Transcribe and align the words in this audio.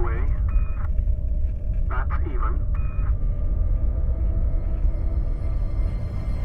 way. 0.00 0.22
That's 1.88 2.12
even. 2.26 2.58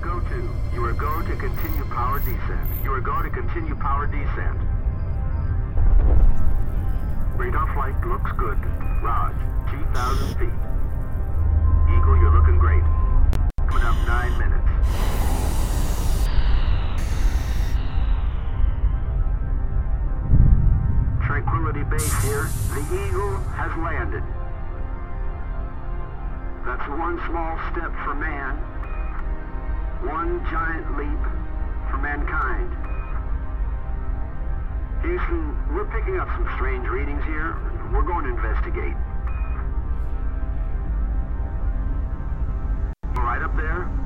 Go 0.02 0.20
to. 0.20 0.50
You 0.74 0.86
are 0.86 0.94
go 0.94 1.22
to 1.22 1.36
continue 1.36 1.86
power 1.86 2.20
descent. 2.20 2.70
You 2.84 2.94
are 2.94 3.02
go 3.02 3.22
to 3.22 3.30
continue 3.30 3.76
power 3.76 4.08
descent. 4.08 4.60
Radar 7.38 7.74
flight 7.74 7.96
looks 8.06 8.32
good. 8.38 8.58
Raj, 9.02 9.36
2,000 9.72 10.38
feet. 10.40 10.60
Eagle, 11.96 12.18
you're 12.18 12.34
looking 12.34 12.58
great. 12.58 12.84
Coming 13.68 13.84
up 13.84 13.96
nine 14.08 14.38
minutes. 14.38 15.15
Tranquility 21.56 21.90
Base 21.90 22.24
here. 22.24 22.50
The 22.74 22.82
Eagle 23.08 23.38
has 23.56 23.72
landed. 23.80 24.24
That's 26.66 26.84
one 26.90 27.16
small 27.30 27.56
step 27.72 27.96
for 28.04 28.14
man, 28.14 28.58
one 30.04 30.44
giant 30.52 30.98
leap 30.98 31.24
for 31.90 31.98
mankind. 31.98 32.76
Houston, 35.04 35.56
we're 35.74 35.86
picking 35.86 36.20
up 36.20 36.28
some 36.36 36.50
strange 36.58 36.90
readings 36.90 37.24
here. 37.24 37.56
We're 37.94 38.04
going 38.04 38.26
to 38.26 38.32
investigate. 38.32 38.96
Right 43.16 43.42
up 43.42 43.56
there? 43.56 44.05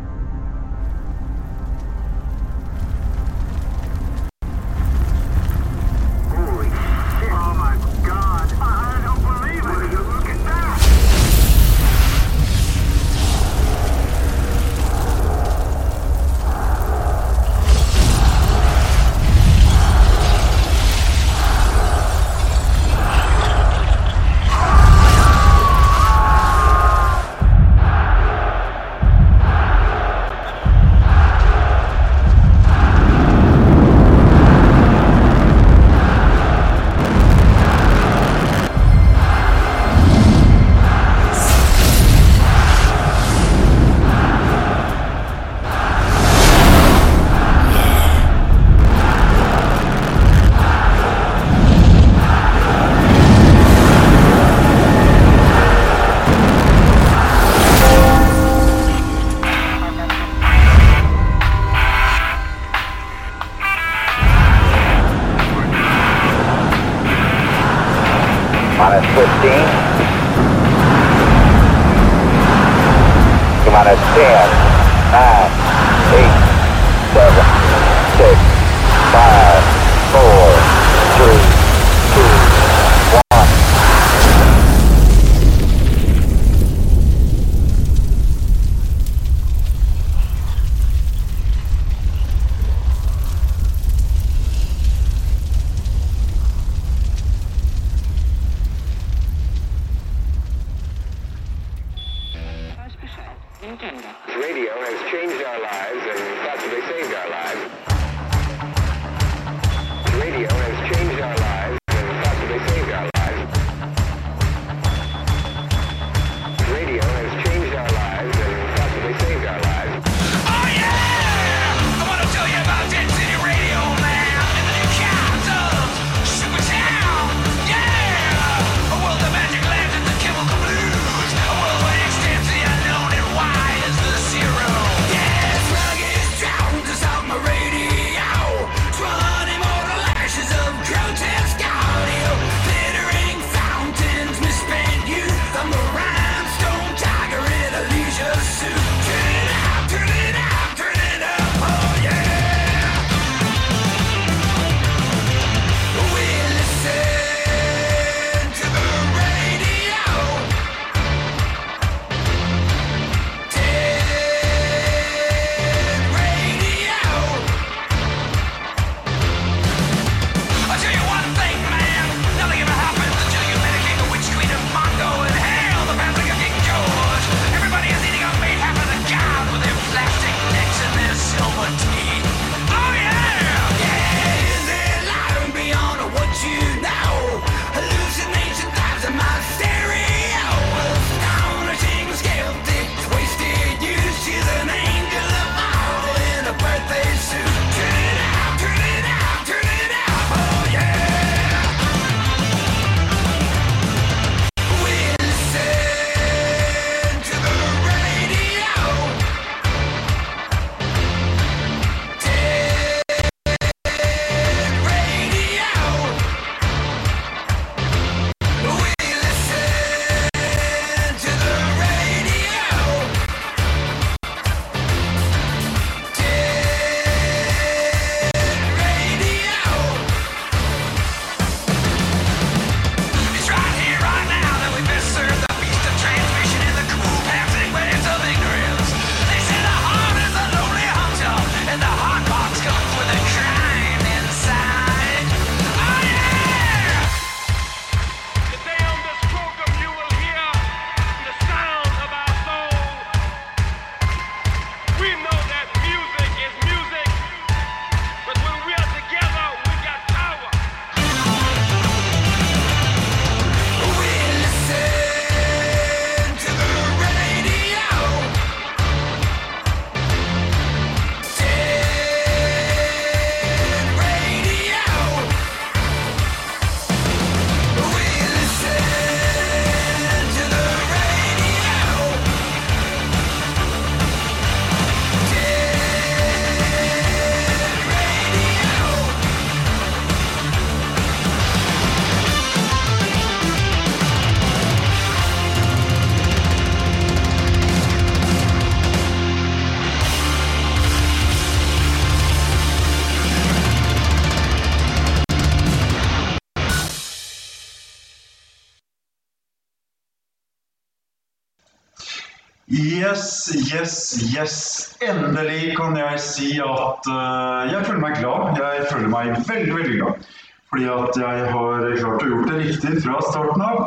Yes, 313.70 314.18
yes. 314.36 314.96
Endelig 315.02 315.76
kan 315.78 315.98
jeg 315.98 316.20
si 316.24 316.50
at 316.64 317.08
uh, 317.10 317.70
jeg 317.70 317.86
føler 317.86 318.02
meg 318.02 318.18
glad. 318.22 318.58
Jeg 318.58 318.88
føler 318.90 319.12
meg 319.12 319.34
veldig, 319.48 319.76
veldig 319.76 319.98
glad. 320.00 320.28
Fordi 320.70 320.86
at 320.94 321.20
jeg 321.22 321.46
har 321.54 321.86
klart 322.00 322.24
å 322.26 322.30
gjort 322.32 322.50
det 322.50 322.60
riktig 322.64 322.94
fra 323.04 323.20
starten 323.28 323.66
av. 323.66 323.82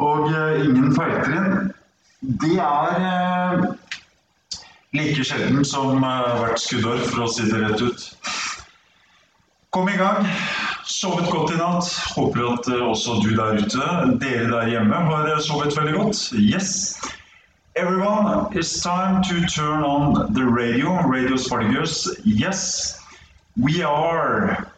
Og 0.00 0.28
uh, 0.30 0.62
ingen 0.62 0.94
feiltrinn. 0.94 1.70
Det 2.20 2.56
er 2.60 3.00
uh, 3.00 3.68
like 4.94 5.24
sjelden 5.26 5.64
som 5.66 6.02
hvert 6.04 6.60
skuddår, 6.60 7.02
for 7.10 7.26
å 7.26 7.30
si 7.32 7.48
det 7.50 7.62
rett 7.64 7.82
ut. 7.82 8.08
Kom 9.74 9.88
i 9.90 9.96
gang. 9.98 10.26
Sovet 10.86 11.30
godt 11.30 11.54
i 11.54 11.58
natt. 11.58 11.88
Håper 12.16 12.52
at 12.52 12.68
også 12.82 13.20
du 13.24 13.32
der 13.38 13.62
ute, 13.62 13.94
dere 14.22 14.50
der 14.50 14.74
hjemme, 14.74 15.06
har 15.08 15.32
sovet 15.46 15.78
veldig 15.78 15.96
godt. 15.98 16.28
Yes. 16.36 16.98
Everyone, 17.76 18.48
it's 18.56 18.82
time 18.82 19.22
to 19.22 19.46
turn 19.46 19.84
on 19.84 20.32
the 20.34 20.44
radio, 20.44 21.00
Radio 21.06 21.36
Spartacus. 21.36 22.08
Yes, 22.24 23.00
we 23.56 23.80
are, 23.80 24.72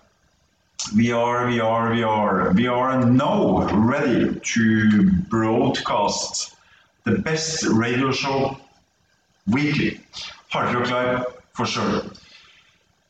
we 0.95 1.11
are, 1.11 1.47
we 1.47 1.59
are, 1.59 1.91
we 1.91 2.03
are, 2.03 2.53
we 2.53 2.67
are 2.67 3.03
now 3.03 3.67
ready 3.75 4.39
to 4.39 5.11
broadcast 5.31 6.55
the 7.05 7.13
best 7.13 7.65
radio 7.65 8.13
show 8.13 8.59
weekly. 9.47 9.99
Hard 10.51 10.75
Rock 10.75 10.91
Live 10.91 11.27
for 11.55 11.65
sure. 11.65 12.03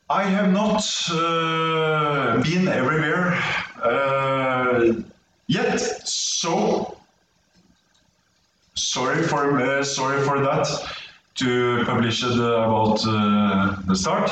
I 0.09 0.23
have 0.23 0.53
not 0.53 0.81
uh, 1.11 2.41
been 2.41 2.69
everywhere 2.69 3.33
uh, 3.83 4.93
yet, 5.47 5.81
so 6.07 6.92
sorry 8.75 9.23
for 9.23 9.59
uh, 9.59 9.83
sorry 9.83 10.21
for 10.23 10.39
that 10.39 10.67
to 11.35 11.83
publish 11.85 12.23
it 12.23 12.35
about 12.35 13.05
uh, 13.07 13.75
the 13.87 13.95
start. 13.95 14.29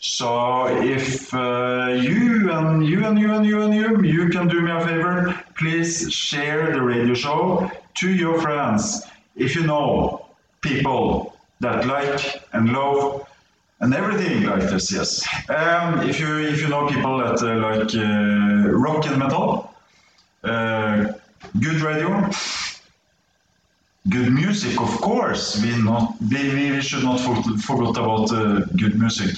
So 0.00 0.66
if 0.82 1.32
uh, 1.32 1.98
you 1.98 2.50
and 2.52 2.86
you 2.86 3.04
and 3.04 3.18
you 3.18 3.32
and 3.32 3.46
you 3.46 3.62
and 3.62 3.74
you 3.74 4.02
you 4.02 4.28
can 4.28 4.48
do 4.48 4.60
me 4.60 4.70
a 4.70 4.80
favor, 4.80 5.34
please 5.56 6.12
share 6.12 6.72
the 6.72 6.82
radio 6.82 7.14
show 7.14 7.70
to 7.94 8.10
your 8.10 8.40
friends. 8.40 9.06
If 9.36 9.54
you 9.56 9.66
know 9.66 10.26
people 10.60 11.36
that 11.60 11.86
like 11.86 12.42
and 12.52 12.72
love 12.72 13.26
and 13.80 13.94
everything 13.94 14.42
like 14.44 14.62
this, 14.62 14.92
yes. 14.92 15.26
Um, 15.48 16.08
if 16.08 16.20
you 16.20 16.38
if 16.38 16.60
you 16.60 16.68
know 16.68 16.86
people 16.86 17.18
that 17.18 17.42
uh, 17.42 17.56
like 17.68 17.94
uh, 17.94 18.70
rock 18.70 19.06
and 19.06 19.18
metal, 19.18 19.70
uh, 20.44 21.12
good 21.60 21.80
radio, 21.80 22.30
good 24.08 24.32
music, 24.32 24.80
of 24.80 25.00
course. 25.00 25.62
We 25.62 25.76
not 25.82 26.16
we, 26.20 26.70
we 26.72 26.80
should 26.80 27.04
not 27.04 27.20
for, 27.20 27.34
forget 27.58 27.96
about 27.96 28.32
uh, 28.32 28.60
good 28.76 28.98
music. 28.98 29.36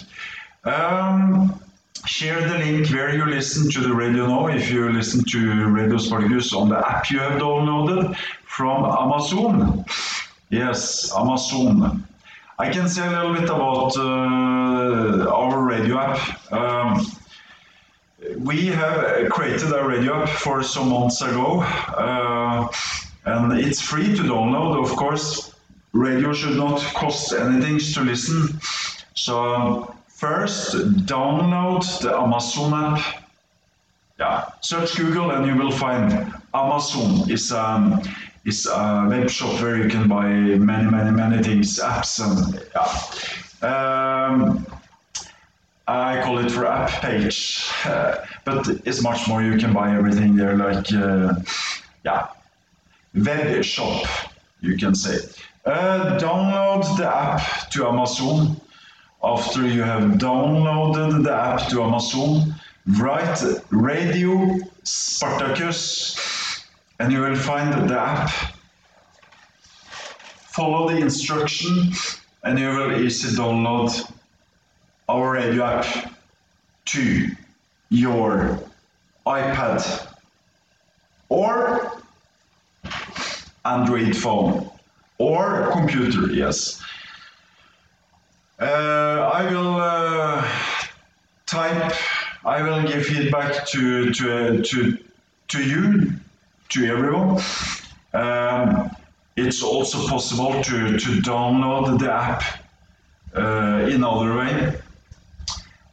Um, 0.64 1.60
share 2.04 2.40
the 2.48 2.58
link 2.58 2.90
where 2.90 3.14
you 3.14 3.24
listen 3.26 3.70
to 3.70 3.80
the 3.80 3.94
radio 3.94 4.26
now. 4.26 4.48
If 4.48 4.70
you 4.70 4.88
listen 4.90 5.24
to 5.24 5.68
Radio 5.68 5.98
Spartacus 5.98 6.52
on 6.52 6.68
the 6.68 6.78
app 6.78 7.10
you 7.10 7.18
have 7.18 7.40
downloaded 7.40 8.16
from 8.44 8.84
Amazon. 8.84 9.84
Yes, 10.50 11.12
Amazon. 11.16 12.06
I 12.58 12.70
can 12.70 12.88
say 12.88 13.06
a 13.06 13.10
little 13.10 13.34
bit 13.34 13.44
about 13.44 13.96
uh, 13.96 15.28
our 15.30 15.62
radio 15.62 15.98
app. 15.98 16.52
Um, 16.52 17.06
we 18.38 18.66
have 18.66 19.30
created 19.30 19.72
a 19.72 19.84
radio 19.84 20.22
app 20.22 20.28
for 20.28 20.62
some 20.62 20.88
months 20.88 21.20
ago, 21.20 21.60
uh, 21.60 22.68
and 23.26 23.52
it's 23.58 23.80
free 23.80 24.14
to 24.16 24.22
download. 24.22 24.82
Of 24.82 24.96
course, 24.96 25.54
radio 25.92 26.32
should 26.32 26.56
not 26.56 26.80
cost 26.94 27.32
anything 27.32 27.78
to 27.78 28.00
listen. 28.00 28.60
So 29.14 29.94
first, 30.08 30.74
download 31.06 32.00
the 32.00 32.16
Amazon 32.16 32.72
app. 32.72 33.22
Yeah, 34.18 34.44
search 34.62 34.96
Google 34.96 35.30
and 35.32 35.46
you 35.46 35.56
will 35.56 35.70
find 35.70 36.32
Amazon 36.54 37.30
is 37.30 37.52
um, 37.52 38.00
is 38.46 38.66
a 38.66 39.06
web 39.10 39.28
shop 39.28 39.60
where 39.60 39.76
you 39.76 39.90
can 39.90 40.08
buy 40.08 40.28
many, 40.28 40.90
many, 40.90 41.10
many 41.10 41.42
things, 41.42 41.78
apps 41.78 42.18
and 42.24 42.64
yeah. 42.74 43.66
Um, 43.68 44.66
I 45.88 46.20
call 46.22 46.38
it 46.38 46.50
for 46.50 46.66
app 46.66 46.90
page, 47.02 47.70
uh, 47.84 48.24
but 48.44 48.68
it's 48.86 49.02
much 49.02 49.28
more. 49.28 49.42
You 49.42 49.58
can 49.58 49.72
buy 49.72 49.94
everything 49.94 50.34
there, 50.36 50.56
like 50.56 50.92
uh, 50.92 51.34
yeah, 52.04 52.28
web 53.16 53.64
shop, 53.64 54.06
you 54.60 54.76
can 54.76 54.94
say. 54.94 55.18
Uh, 55.64 56.18
download 56.18 56.96
the 56.96 57.06
app 57.06 57.70
to 57.70 57.86
Amazon. 57.86 58.60
After 59.22 59.66
you 59.66 59.82
have 59.82 60.12
downloaded 60.12 61.24
the 61.24 61.32
app 61.32 61.68
to 61.70 61.82
Amazon, 61.82 62.54
write 62.98 63.42
Radio 63.70 64.58
Spartacus 64.84 66.64
and 67.00 67.12
you 67.12 67.20
will 67.20 67.36
find 67.36 67.88
the 67.88 67.98
app. 67.98 68.30
Follow 70.56 70.88
the 70.88 70.98
instruction 70.98 71.92
and 72.44 72.58
you 72.58 72.68
will 72.68 73.02
easily 73.02 73.34
download 73.34 74.12
our 75.08 75.32
radio 75.32 75.64
app 75.64 76.12
to 76.86 77.28
your 77.90 78.58
iPad 79.26 80.06
or 81.28 82.02
Android 83.74 84.16
phone 84.16 84.70
or 85.18 85.70
computer, 85.72 86.32
yes. 86.32 86.82
Uh, 88.58 89.30
I 89.34 89.50
will 89.52 89.76
uh, 89.76 90.48
type, 91.46 91.92
I 92.44 92.62
will 92.62 92.82
give 92.86 93.04
feedback 93.06 93.66
to, 93.66 94.12
to, 94.12 94.62
to, 94.62 94.98
to 95.48 95.62
you 95.62 96.12
to 96.70 96.86
everyone. 96.86 97.40
Um, 98.14 98.90
it's 99.36 99.62
also 99.62 100.06
possible 100.08 100.52
to, 100.62 100.98
to 100.98 101.10
download 101.20 101.98
the 101.98 102.10
app 102.12 102.42
uh, 103.36 103.88
in 103.90 104.02
other 104.02 104.36
way. 104.36 104.80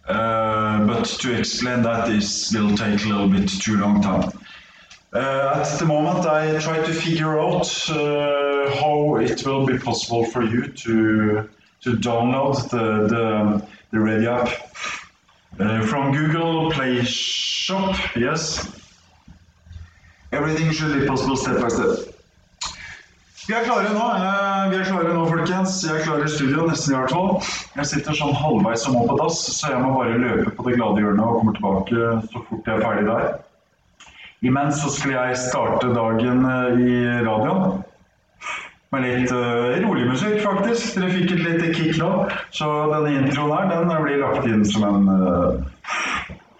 Uh, 0.07 0.85
but 0.85 1.05
to 1.05 1.33
explain 1.37 1.81
that 1.81 2.09
is 2.09 2.53
will 2.53 2.75
take 2.75 3.03
a 3.05 3.07
little 3.07 3.29
bit 3.29 3.47
too 3.49 3.77
long 3.77 4.01
time. 4.01 4.31
Uh, 5.13 5.61
at 5.61 5.79
the 5.79 5.85
moment, 5.85 6.25
I 6.25 6.57
try 6.59 6.77
to 6.77 6.93
figure 6.93 7.39
out 7.39 7.67
uh, 7.89 8.75
how 8.81 9.17
it 9.17 9.45
will 9.45 9.65
be 9.65 9.77
possible 9.77 10.25
for 10.25 10.43
you 10.43 10.67
to 10.67 11.49
to 11.81 11.89
download 11.97 12.55
the 12.69 13.07
the, 13.07 13.67
the 13.91 13.99
radio 13.99 14.41
app 14.41 14.49
uh, 15.59 15.85
from 15.85 16.13
Google 16.13 16.71
Play 16.71 17.03
Shop. 17.03 17.95
Yes, 18.15 18.67
Everything 20.33 20.71
should 20.71 20.99
be 20.99 21.05
possible 21.05 21.37
step 21.37 21.61
by 21.61 21.69
step. 21.69 22.09
Vi 23.45 23.53
er 23.53 23.65
klare 23.67 23.91
nå, 23.93 24.01
uh, 24.01 24.71
vi 24.71 24.79
er 24.79 24.85
klare 24.87 25.13
nå, 25.13 25.25
folkens. 25.29 25.83
Jeg 25.85 25.99
er 25.99 26.05
klar 26.07 26.23
i 26.25 26.29
studio, 26.31 26.65
nesten 26.65 26.95
i 26.95 26.97
hvert 26.97 27.13
fall. 27.13 27.35
Jeg 27.75 27.89
sitter 27.91 28.17
sånn 28.17 28.33
halvveis 28.39 28.81
som 28.85 28.95
må 28.97 29.03
på 29.05 29.17
dass, 29.19 29.43
så 29.59 29.75
jeg 29.75 29.83
må 29.83 29.91
bare 29.99 30.17
løpe 30.17 30.55
på 30.57 30.65
det 30.65 30.77
glade 30.79 31.03
hjørnet 31.03 31.21
og 31.27 31.41
kommer 31.41 31.57
tilbake 31.59 32.07
så 32.31 32.45
fort 32.47 32.71
jeg 32.71 32.79
er 32.79 32.85
ferdig 32.87 33.05
der. 33.11 33.27
Imens 34.43 34.81
så 34.81 34.89
skulle 34.91 35.15
jeg 35.15 35.39
starte 35.39 35.87
dagen 35.95 36.43
eh, 36.45 36.79
i 36.83 36.95
radioen. 37.23 37.83
Med 38.93 39.05
litt 39.07 39.31
uh, 39.33 39.73
rolig 39.81 40.03
musikk, 40.05 40.35
faktisk. 40.43 40.99
Dere 40.99 41.13
fikk 41.15 41.31
et 41.33 41.39
lite 41.41 41.69
kick 41.73 41.95
nå. 41.97 42.09
Så 42.53 42.67
denne 42.91 43.23
introen 43.23 43.53
her, 43.55 43.71
den 43.71 44.03
blir 44.03 44.19
lagt 44.21 44.45
inn 44.45 44.65
som 44.69 44.83
en 44.85 45.07
uh, 45.09 45.87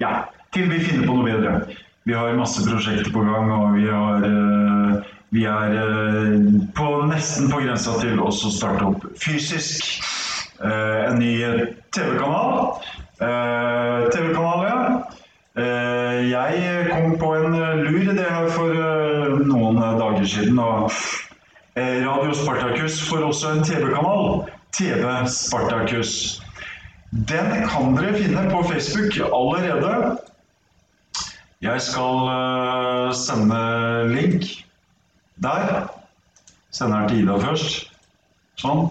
Ja, 0.01 0.13
til 0.55 0.71
vi 0.71 0.79
finner 0.81 1.05
på 1.05 1.17
noe 1.19 1.27
bedre. 1.27 1.75
Vi 2.09 2.15
har 2.17 2.33
masse 2.39 2.63
prosjekter 2.65 3.11
på 3.13 3.21
gang, 3.27 3.51
og 3.53 3.75
vi, 3.77 3.85
har, 3.85 4.25
uh, 4.25 5.13
vi 5.35 5.45
er 5.45 5.77
på, 6.73 6.89
nesten 7.11 7.51
på 7.51 7.61
grensa 7.61 7.99
til 8.01 8.17
å 8.23 8.31
starte 8.33 8.87
opp 8.89 9.05
fysisk 9.21 9.99
en 10.63 11.17
ny 11.19 11.33
TV-kanal. 11.91 12.79
TV-kanal, 13.19 14.63
ja. 14.63 14.79
Jeg 15.55 16.87
kom 16.89 17.17
på 17.19 17.35
en 17.35 17.53
lur 17.85 17.99
idé 18.01 18.25
her 18.25 18.49
for 18.49 18.73
noen 19.45 19.77
dager 19.99 20.25
siden. 20.25 20.57
Radio 20.57 22.33
Spartacus 22.33 22.97
får 23.09 23.23
også 23.27 23.51
en 23.51 23.63
TV-kanal. 23.63 24.49
TV 24.73 25.05
Spartacus. 25.29 26.41
Den 27.29 27.67
kan 27.69 27.93
dere 27.93 28.17
finne 28.17 28.49
på 28.49 28.63
Facebook 28.65 29.19
allerede. 29.29 30.17
Jeg 31.61 31.81
skal 31.81 33.13
sende 33.13 33.61
link 34.09 34.65
der. 35.35 35.87
Sender 36.71 36.99
den 36.99 37.09
til 37.09 37.23
Ida 37.23 37.37
først. 37.37 37.91
Sånn. 38.57 38.89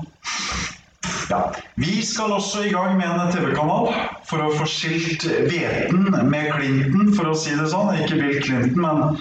Ja. 1.27 1.49
Vi 1.75 2.03
skal 2.07 2.33
også 2.39 2.63
i 2.69 2.71
gang 2.71 2.95
med 3.01 3.11
en 3.11 3.35
TV-kanal 3.35 3.91
for 4.33 4.43
å 4.43 4.53
få 4.57 4.67
skilt 4.71 5.27
hveten 5.29 6.09
med 6.33 6.51
Clinton, 6.57 7.13
for 7.17 7.31
å 7.31 7.37
si 7.39 7.53
det 7.59 7.69
sånn. 7.73 7.93
Ikke 8.01 8.17
Bill 8.17 8.41
Clinton, 8.41 8.81
men 8.81 9.19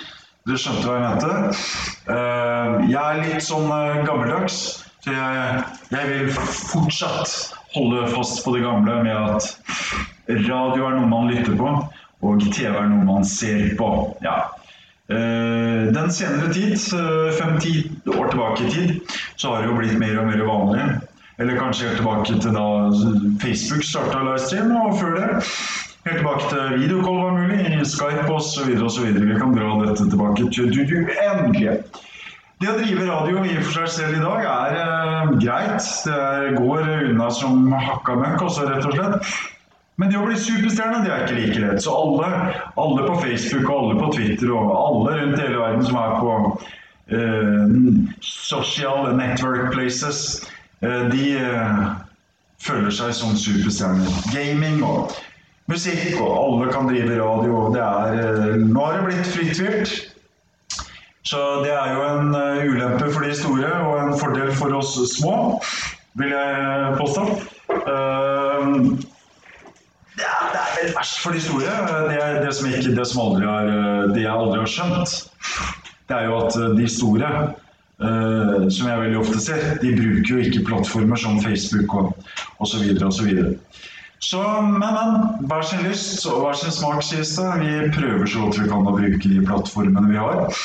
du 0.48 0.56
skjønte 0.56 0.88
hva 0.88 0.96
jeg 0.98 1.04
mente. 1.06 1.34
Uh, 2.08 2.80
jeg 2.88 3.02
er 3.02 3.22
litt 3.26 3.46
sånn 3.46 3.68
uh, 3.68 4.00
gammeldags. 4.08 4.62
Så 5.02 5.14
jeg, 5.14 5.62
jeg 5.92 6.10
vil 6.12 6.32
fortsatt 6.38 7.36
holde 7.76 8.08
fast 8.14 8.44
på 8.46 8.56
det 8.56 8.64
gamle 8.64 9.00
med 9.04 9.18
at 9.18 9.48
radio 10.48 10.88
er 10.88 10.98
noe 10.98 11.10
man 11.10 11.32
lytter 11.32 11.58
på, 11.58 11.76
og 12.22 12.44
TV 12.54 12.70
er 12.70 12.90
noe 12.92 13.06
man 13.08 13.26
ser 13.28 13.72
på. 13.80 13.92
Ja. 14.24 14.44
Eh, 15.12 15.92
Den 15.94 16.12
senere 16.12 16.54
tid, 16.54 16.72
eh, 16.72 17.32
fem-ti 17.36 17.92
år 18.08 18.30
tilbake 18.30 18.64
i 18.64 18.72
tid, 18.72 19.00
så 19.36 19.50
har 19.50 19.62
det 19.62 19.72
jo 19.72 19.78
blitt 19.80 19.98
mer 20.00 20.20
og 20.22 20.30
mer 20.30 20.46
vanlig. 20.48 20.86
Eller 21.42 21.58
kanskje 21.58 21.88
helt 21.90 21.98
tilbake 21.98 22.38
til 22.44 22.54
da 22.54 22.66
Facebook 23.42 23.84
starta 23.88 24.22
livestream, 24.28 24.76
og 24.78 25.00
før 25.00 25.16
det. 25.18 25.30
Helt 26.06 26.18
tilbake 26.22 26.50
til 26.52 26.80
videocall 26.84 27.18
var 27.24 27.36
mulig, 27.40 27.86
Skype 27.90 28.30
osv. 28.30 28.70
osv. 28.86 29.08
Vi 29.18 29.40
kan 29.42 29.56
dra 29.58 29.74
dette 29.82 30.06
tilbake 30.10 30.50
til 30.54 30.70
det 30.74 30.86
uendelige. 30.94 31.78
Det 32.62 32.70
å 32.70 32.76
drive 32.78 33.08
radio 33.10 33.42
i 33.42 33.56
for 33.58 33.74
seg 33.74 33.88
selv 33.90 34.20
i 34.20 34.22
dag 34.22 34.44
er 34.46 34.76
eh, 34.78 35.32
greit. 35.42 35.88
Det 36.06 36.52
går 36.60 36.92
unna 37.10 37.30
som 37.34 37.72
hakka 37.74 38.20
møkk 38.20 38.44
også, 38.46 38.68
rett 38.70 38.86
og 38.86 38.94
slett. 39.00 39.32
Men 39.98 40.12
det 40.12 40.20
å 40.20 40.28
bli 40.28 40.38
superstjerne, 40.38 41.02
det 41.02 41.10
er 41.14 41.24
ikke 41.26 41.40
like 41.40 41.64
lett. 41.64 41.82
Så 41.82 41.94
alle, 41.94 42.30
alle 42.82 43.08
på 43.08 43.18
Facebook 43.24 43.66
og 43.66 43.80
alle 43.80 43.98
på 43.98 44.12
Twitter 44.20 44.54
og 44.54 44.70
alle 44.78 45.18
rundt 45.18 45.42
hele 45.42 45.58
verden 45.58 45.88
som 45.90 45.98
er 46.02 46.14
på 46.22 46.36
eh, 47.18 47.74
social 48.30 49.10
network 49.18 49.74
places, 49.74 50.42
de 50.82 51.38
eh, 51.38 51.92
føler 52.62 52.92
seg 52.94 53.14
som 53.14 53.38
superstjerner. 53.38 54.08
Gaming 54.34 54.84
og 54.86 55.12
musikk 55.70 56.20
og 56.20 56.32
alle 56.32 56.72
kan 56.74 56.88
drive 56.90 57.20
radio. 57.20 57.74
Det 57.76 57.84
er, 57.86 58.08
eh, 58.22 58.56
nå 58.66 58.86
har 58.86 58.94
det 58.98 59.06
blitt 59.10 59.28
fritt 59.30 59.60
vilt. 59.62 59.92
Så 61.22 61.38
det 61.62 61.72
er 61.72 61.94
jo 61.94 62.02
en 62.08 62.36
eh, 62.36 62.66
ulempe 62.66 63.12
for 63.14 63.22
de 63.22 63.36
store 63.38 63.70
og 63.86 64.00
en 64.02 64.20
fordel 64.20 64.56
for 64.58 64.74
oss 64.74 65.12
små, 65.14 65.62
vil 66.18 66.32
jeg 66.34 66.98
påstå. 66.98 67.24
Det 67.72 67.78
er, 70.28 70.42
det 70.52 70.60
er 70.60 70.72
vel 70.82 70.94
verst 70.98 71.18
for 71.22 71.32
de 71.38 71.42
store. 71.46 71.72
Det, 72.10 72.18
er 72.18 72.42
det, 72.42 72.52
som, 72.58 72.66
ikke, 72.74 72.96
det, 72.98 73.06
som 73.08 73.22
aldri 73.28 73.46
har 74.26 74.70
skjønt, 74.70 75.10
det 76.10 76.16
er 76.18 76.24
jo 76.28 76.34
at 76.42 76.54
de 76.76 76.88
store, 76.90 77.30
uh, 78.02 78.68
som 78.70 78.90
jeg 78.90 79.02
veldig 79.04 79.20
ofte 79.22 79.42
ser, 79.44 79.64
de 79.82 79.96
bruker 79.98 80.34
jo 80.34 80.44
ikke 80.46 80.66
plattformer 80.68 81.20
som 81.20 81.42
Facebook 81.44 81.96
og 81.96 82.14
osv. 82.64 82.88
osv. 83.08 83.30
Så, 83.32 84.30
så, 84.30 84.46
men, 84.62 84.80
men, 84.80 85.20
hver 85.50 85.66
sin 85.66 85.86
lyst 85.88 86.26
og 86.30 86.46
hver 86.46 86.58
sin 86.60 86.74
smak, 86.76 87.04
sies 87.06 87.36
det. 87.38 87.52
Vi 87.62 87.92
prøver 87.98 88.26
så 88.26 88.46
godt 88.46 88.62
vi 88.62 88.72
kan 88.72 88.90
å 88.90 88.96
bruke 88.98 89.22
de 89.28 89.46
plattformene 89.46 90.12
vi 90.12 90.20
har. 90.22 90.64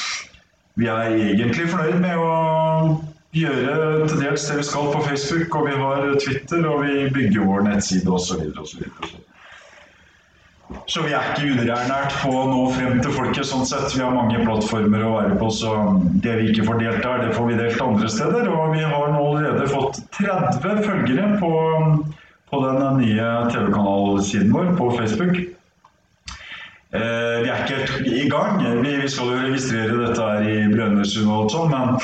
Vi 0.77 0.91
er 0.93 1.15
egentlig 1.33 1.71
fornøyd 1.73 2.03
med 2.03 2.21
å 2.21 2.33
gjøre 3.37 4.09
til 4.09 4.21
dels 4.21 4.45
det 4.49 4.59
vi 4.61 4.67
skal 4.69 4.91
på 4.93 5.05
Facebook, 5.07 5.57
og 5.57 5.71
vi 5.71 5.79
har 5.81 6.11
Twitter, 6.25 6.69
og 6.69 6.85
vi 6.85 7.09
bygger 7.15 7.49
vår 7.49 7.65
nettside 7.69 8.13
osv. 8.13 8.45
osv. 8.61 8.85
Så 10.91 11.03
vi 11.03 11.13
er 11.15 11.29
ikke 11.31 11.53
underernært 11.53 12.15
på 12.23 12.31
å 12.35 12.45
nå 12.51 12.63
frem 12.75 12.99
til 13.03 13.13
folket 13.15 13.47
sånn 13.47 13.67
sett. 13.69 13.93
Vi 13.95 14.03
har 14.03 14.15
mange 14.15 14.41
plattformer 14.43 15.05
å 15.07 15.13
være 15.15 15.37
på, 15.39 15.51
så 15.55 15.75
det 16.25 16.35
vi 16.41 16.49
ikke 16.51 16.67
får 16.67 16.81
delt 16.83 17.05
der, 17.05 17.23
det 17.23 17.35
får 17.37 17.51
vi 17.51 17.59
delt 17.61 17.83
andre 17.85 18.11
steder. 18.11 18.49
Og 18.51 18.75
vi 18.75 18.83
har 18.83 19.13
nå 19.15 19.21
allerede 19.23 19.69
fått 19.71 20.01
30 20.19 20.83
følgere 20.87 21.29
på, 21.43 21.53
på 22.51 22.63
den 22.65 22.99
nye 23.03 23.29
TV-kanalsiden 23.55 24.51
vår 24.55 24.75
på 24.81 24.91
Facebook. 24.99 25.39
Eh, 26.97 27.37
vi 27.45 27.51
er 27.51 27.63
ikke 27.63 27.81
helt 27.81 28.11
i 28.11 28.27
gang. 28.31 28.61
Vi, 28.83 28.99
vi 29.03 29.09
skal 29.11 29.33
jo 29.33 29.41
registrere 29.47 30.03
dette 30.03 30.29
her 30.31 30.51
i 30.51 30.61
Brønnøysund 30.75 31.31
og 31.31 31.41
alt 31.41 31.57
sånt, 31.57 31.75
men 31.75 31.99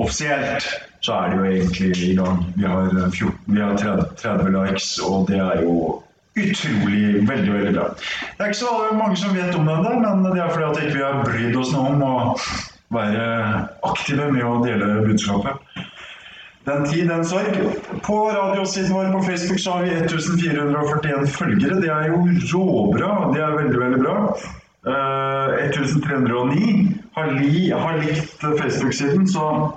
offisielt 0.00 0.66
så 1.00 1.16
er 1.16 1.30
det 1.30 1.38
jo 1.38 1.50
egentlig 1.54 1.90
i 2.10 2.14
gang. 2.18 2.44
Vi 2.56 2.66
har, 2.66 2.90
14, 2.90 3.34
vi 3.46 3.60
har 3.62 3.76
30, 3.78 4.06
30 4.22 4.54
likes, 4.54 4.92
og 5.04 5.28
det 5.30 5.38
er 5.42 5.62
jo 5.62 6.00
utrolig 6.40 7.28
veldig, 7.28 7.52
veldig 7.52 7.72
bra. 7.76 7.86
Det 8.00 8.44
er 8.44 8.52
ikke 8.52 8.62
så 8.62 8.74
mange 8.96 9.20
som 9.20 9.36
vet 9.36 9.56
om 9.58 9.68
det, 9.68 9.78
men 9.84 10.26
det 10.26 10.42
er 10.42 10.52
fordi 10.52 10.68
at 10.68 10.82
ikke 10.88 11.06
har 11.06 11.24
brydd 11.28 11.60
oss 11.60 11.72
noe 11.76 11.94
om 11.94 12.04
å 12.06 12.16
være 12.94 13.26
aktive 13.86 14.30
med 14.34 14.46
å 14.46 14.58
dele 14.64 14.92
budskapet. 15.06 15.86
Den 16.68 16.84
tid, 16.84 17.08
den 17.08 17.24
sorg. 17.24 17.56
På 18.04 18.16
radiosiden 18.30 18.92
vår 18.94 19.12
på 19.12 19.22
Facebook 19.22 19.60
så 19.60 19.78
har 19.78 19.86
vi 19.86 19.94
1441 19.96 21.26
følgere. 21.34 21.80
Det 21.80 21.90
er 21.90 22.10
jo 22.10 22.18
råbra. 22.52 23.12
Det 23.34 23.42
er 23.42 23.56
veldig, 23.56 23.80
veldig 23.80 24.00
bra. 24.02 24.16
Uh, 24.86 25.56
1309 25.66 26.94
har, 27.16 27.32
li, 27.36 27.70
har 27.70 27.98
likt 28.00 28.40
Facebook-siden, 28.40 29.26
så 29.28 29.72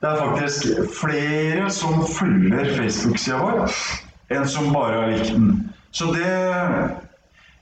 det 0.00 0.08
er 0.08 0.22
faktisk 0.22 0.66
flere 1.00 1.70
som 1.70 2.00
følger 2.08 2.70
Facebook-sida 2.78 3.40
vår 3.42 3.74
enn 4.34 4.48
som 4.48 4.72
bare 4.74 5.00
har 5.00 5.12
likt 5.12 5.32
den. 5.34 5.50
Så 5.94 6.10
det, 6.12 6.26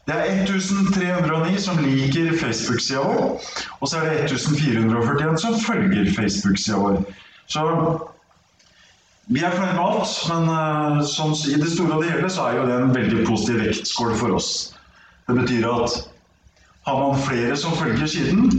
det 0.09 0.15
er 0.15 0.43
1309 0.45 1.61
som 1.61 1.79
liker 1.85 2.33
Facebook-sida 2.41 3.05
vår, 3.05 3.37
og 3.81 3.89
så 3.89 4.01
er 4.01 4.11
det 4.11 4.33
1441 4.33 5.39
som 5.45 5.61
følger 5.61 6.11
Facebook-sida 6.17 6.81
vår. 6.81 6.99
Så 7.47 7.63
vi 9.27 9.41
er 9.41 9.55
fornøyd 9.55 9.77
med 9.77 9.85
alt, 9.85 10.17
men 10.29 10.49
uh, 10.53 11.05
sånn, 11.09 11.37
i 11.49 11.61
det 11.61 11.71
store 11.73 11.97
og 11.97 12.03
det 12.05 12.11
hele 12.13 12.33
så 12.33 12.49
er 12.49 12.59
jo 12.59 12.67
det 12.69 12.81
en 12.81 12.97
veldig 12.97 13.23
positiv 13.29 13.63
vektskål 13.63 14.17
for 14.21 14.37
oss. 14.37 14.51
Det 15.29 15.37
betyr 15.39 15.65
at 15.71 16.03
har 16.85 16.99
man 17.01 17.23
flere 17.25 17.57
som 17.57 17.73
følger 17.79 18.07
siden, 18.07 18.51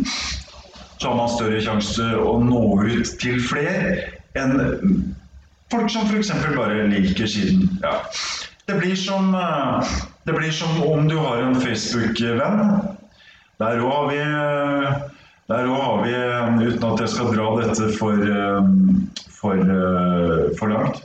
så 0.98 1.12
har 1.12 1.20
man 1.20 1.30
større 1.30 1.62
sjanse 1.62 1.94
til 2.00 2.18
å 2.18 2.40
nå 2.42 2.64
ut 2.82 3.12
til 3.22 3.38
flere 3.46 4.00
enn 4.40 4.58
folk 5.72 5.92
som 5.92 6.08
f.eks. 6.08 6.32
bare 6.56 6.88
liker 6.88 7.28
siden. 7.28 7.70
Ja. 7.84 8.02
Det, 8.66 8.80
blir 8.80 8.96
som, 8.96 9.36
eh, 9.36 9.96
det 10.24 10.34
blir 10.34 10.52
som 10.52 10.84
om 10.84 11.08
du 11.08 11.18
har 11.18 11.42
en 11.42 11.62
Facebook-venn. 11.62 12.80
Der 13.58 13.80
òg 13.80 13.92
har 13.92 14.08
vi 14.12 14.22
der 15.48 15.68
òg 15.70 15.82
har 15.82 16.00
vi, 16.04 16.14
uten 16.66 16.86
at 16.90 17.02
jeg 17.04 17.12
skal 17.14 17.30
dra 17.36 17.52
dette 17.62 17.92
for, 17.96 18.18
for, 19.38 19.62
for 20.60 20.74
langt 20.74 21.04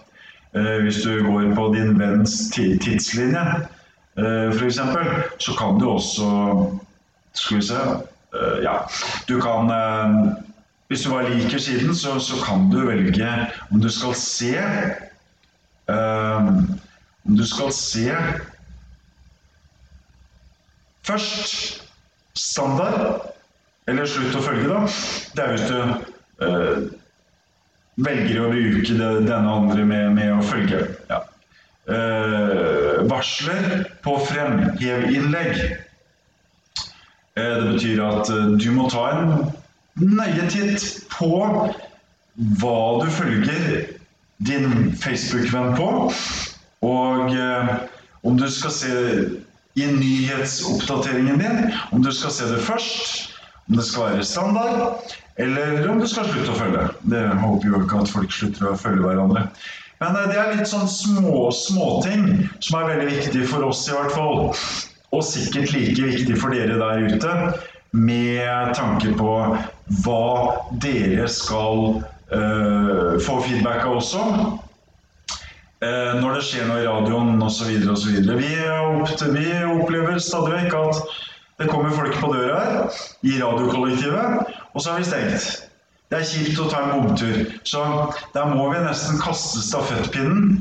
Hvis 0.83 1.03
du 1.05 1.21
går 1.27 1.53
på 1.55 1.67
din 1.77 1.93
venns 2.01 2.49
tidslinje, 2.57 3.45
f.eks., 4.17 4.81
så 5.45 5.57
kan 5.59 5.79
du 5.79 5.91
også 5.93 6.31
Skal 7.37 7.61
vi 7.61 7.69
se 7.69 7.85
Ja, 8.65 8.81
du 9.29 9.37
kan 9.45 9.71
hvis 10.91 11.05
du 11.07 11.11
bare 11.11 11.31
liker 11.31 11.59
siden, 11.59 11.95
så, 11.95 12.19
så, 12.19 12.35
kan 12.43 12.67
du 12.71 12.81
velge 12.87 13.27
om 13.71 13.81
du 13.81 13.89
skal 13.89 14.15
se 14.19 14.57
um, 15.87 16.81
Om 17.27 17.37
du 17.37 17.47
skal 17.47 17.73
se 17.73 18.17
først 21.07 21.83
standard, 22.35 23.21
eller 23.87 24.07
slutt 24.07 24.35
å 24.39 24.43
følge, 24.43 24.67
da. 24.71 24.81
Det 25.37 25.45
er 25.45 25.55
hvis 25.55 25.69
du 25.71 25.79
uh, 26.43 26.83
velger 28.03 28.43
å 28.43 28.51
bruke 28.51 28.99
det, 28.99 29.13
denne 29.29 29.55
andre 29.61 29.87
med, 29.87 30.11
med 30.19 30.35
å 30.35 30.43
følge. 30.47 30.83
Ja. 31.11 31.23
Uh, 31.91 33.07
varsler 33.11 33.87
på 34.03 34.17
fremhevinnlegg. 34.27 35.63
Uh, 37.39 37.57
det 37.63 37.73
betyr 37.75 38.05
at 38.07 38.35
du 38.59 38.71
må 38.75 38.91
ta 38.91 39.07
en 39.15 39.51
nøye 39.99 40.47
titt 40.53 41.07
på 41.13 41.31
hva 42.61 42.83
du 43.03 43.09
følger 43.13 43.89
din 44.47 44.93
Facebook-venn 44.97 45.75
på, 45.77 45.89
og 46.87 47.35
eh, 47.35 47.73
om 48.25 48.39
du 48.41 48.47
skal 48.51 48.73
se 48.73 48.95
i 49.79 49.87
nyhetsoppdateringen 49.87 51.41
din, 51.41 51.75
om 51.93 52.03
du 52.03 52.13
skal 52.13 52.33
se 52.35 52.49
det 52.49 52.63
først, 52.65 53.35
om 53.69 53.77
det 53.77 53.85
skal 53.87 54.15
være 54.15 54.25
standard, 54.25 55.13
eller 55.41 55.89
om 55.89 56.01
du 56.01 56.07
skal 56.09 56.29
slutte 56.29 56.55
å 56.55 56.59
følge. 56.59 56.87
Det 57.13 57.23
håper 57.43 57.69
jo 57.69 57.83
ikke 57.85 58.01
at 58.03 58.13
folk 58.13 58.33
slutter 58.35 58.71
å 58.73 58.79
følge 58.81 59.07
hverandre. 59.07 59.47
Men 60.01 60.17
eh, 60.17 60.31
det 60.33 60.39
er 60.41 60.55
litt 60.57 60.71
sånn 60.71 60.89
små 60.91 61.51
småting 61.55 62.47
som 62.59 62.81
er 62.81 62.95
veldig 62.95 63.11
viktig 63.19 63.45
for 63.51 63.69
oss 63.69 63.87
i 63.89 63.97
hvert 63.97 64.15
fall. 64.17 64.51
Og 65.11 65.27
sikkert 65.27 65.73
like 65.75 65.99
viktig 65.99 66.37
for 66.39 66.55
dere 66.55 66.79
der 66.81 67.07
ute, 67.11 67.37
med 67.91 68.75
tanke 68.79 69.13
på 69.19 69.37
hva 70.05 70.25
dere 70.83 71.27
skal 71.31 72.03
uh, 72.31 73.17
få 73.23 73.39
feedback 73.47 73.87
av 73.87 73.97
også. 73.99 74.27
Uh, 75.81 76.13
når 76.21 76.37
det 76.37 76.45
skjer 76.47 76.69
noe 76.69 76.83
i 76.83 76.87
radioen 76.87 77.43
osv. 77.43 77.73
osv. 77.91 78.21
Vi, 78.29 78.53
vi 79.35 79.49
opplever 79.65 80.21
stadig 80.23 80.55
vekk 80.59 80.79
at 80.83 81.19
det 81.61 81.69
kommer 81.69 81.93
folk 81.93 82.15
på 82.21 82.33
døra 82.33 82.61
her 82.61 83.01
i 83.27 83.35
radiokollektivet, 83.41 84.55
og 84.73 84.81
så 84.81 84.95
har 84.95 85.03
vi 85.03 85.11
stengt. 85.11 85.67
Det 86.11 86.19
er 86.19 86.27
kjipt 86.27 86.59
å 86.59 86.69
ta 86.71 86.81
en 86.83 87.05
bomtur. 87.05 87.43
Så 87.69 87.83
der 88.35 88.49
må 88.51 88.71
vi 88.73 88.81
nesten 88.83 89.21
kaste 89.23 89.61
stafettpinnen 89.63 90.57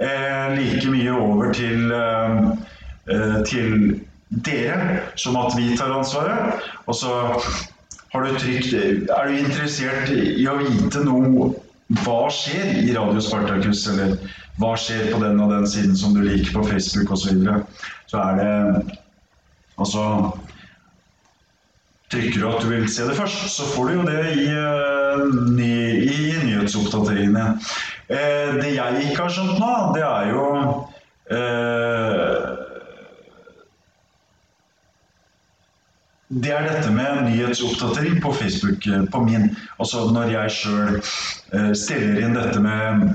eh, 0.00 0.54
like 0.54 0.88
mye 0.88 1.12
over 1.12 1.50
til, 1.52 1.90
eh, 1.92 3.42
til 3.50 4.00
dere 4.28 5.02
som 5.14 5.36
at 5.36 5.54
vi 5.58 5.76
tar 5.78 5.92
ansvaret. 5.94 6.64
Og 6.86 6.94
så 6.94 7.12
har 8.12 8.24
du 8.24 8.38
trykt 8.38 8.72
Er 8.74 9.28
du 9.28 9.38
interessert 9.38 10.10
i 10.10 10.46
å 10.48 10.58
vite 10.60 11.04
noe 11.04 11.52
hva 12.02 12.26
skjer 12.34 12.80
i 12.82 12.94
Radio 12.96 13.20
Spartacus, 13.22 13.84
eller 13.92 14.16
hva 14.58 14.72
skjer 14.80 15.12
på 15.12 15.20
den 15.22 15.38
og 15.42 15.52
den 15.52 15.68
siden 15.70 15.94
som 15.98 16.16
du 16.16 16.24
liker 16.24 16.56
på 16.56 16.64
Facebook 16.66 17.12
osv., 17.14 17.28
så, 17.28 17.34
videre, 17.34 17.60
så 18.10 18.22
er 18.24 18.40
det 18.40 18.98
Altså 19.76 20.02
Trykker 22.08 22.40
du 22.40 22.46
at 22.48 22.62
du 22.62 22.70
vil 22.70 22.86
se 22.88 23.04
det 23.04 23.16
først, 23.18 23.48
så 23.50 23.64
får 23.74 23.88
du 23.88 23.92
jo 23.96 24.04
det 24.06 24.20
i, 24.38 24.44
eh, 24.46 25.22
i 26.06 26.36
nyhetsoppdateringene. 26.46 27.46
Eh, 28.08 28.54
det 28.62 28.70
jeg 28.76 29.08
ikke 29.08 29.24
har 29.24 29.32
skjønt 29.34 29.58
nå, 29.58 29.72
det 29.96 30.04
er 30.06 30.30
jo 30.30 30.44
Det 36.28 36.50
er 36.50 36.64
dette 36.66 36.90
med 36.90 37.20
nyhetsoppdatering 37.28 38.16
på 38.22 38.32
Facebook 38.34 38.86
eh, 38.86 39.04
på 39.12 39.20
min. 39.22 39.56
Altså 39.78 40.08
når 40.10 40.32
jeg 40.32 40.50
sjøl 40.50 40.96
eh, 40.98 41.72
stiller 41.78 42.18
inn 42.18 42.34
dette 42.34 42.58
med, 42.62 43.12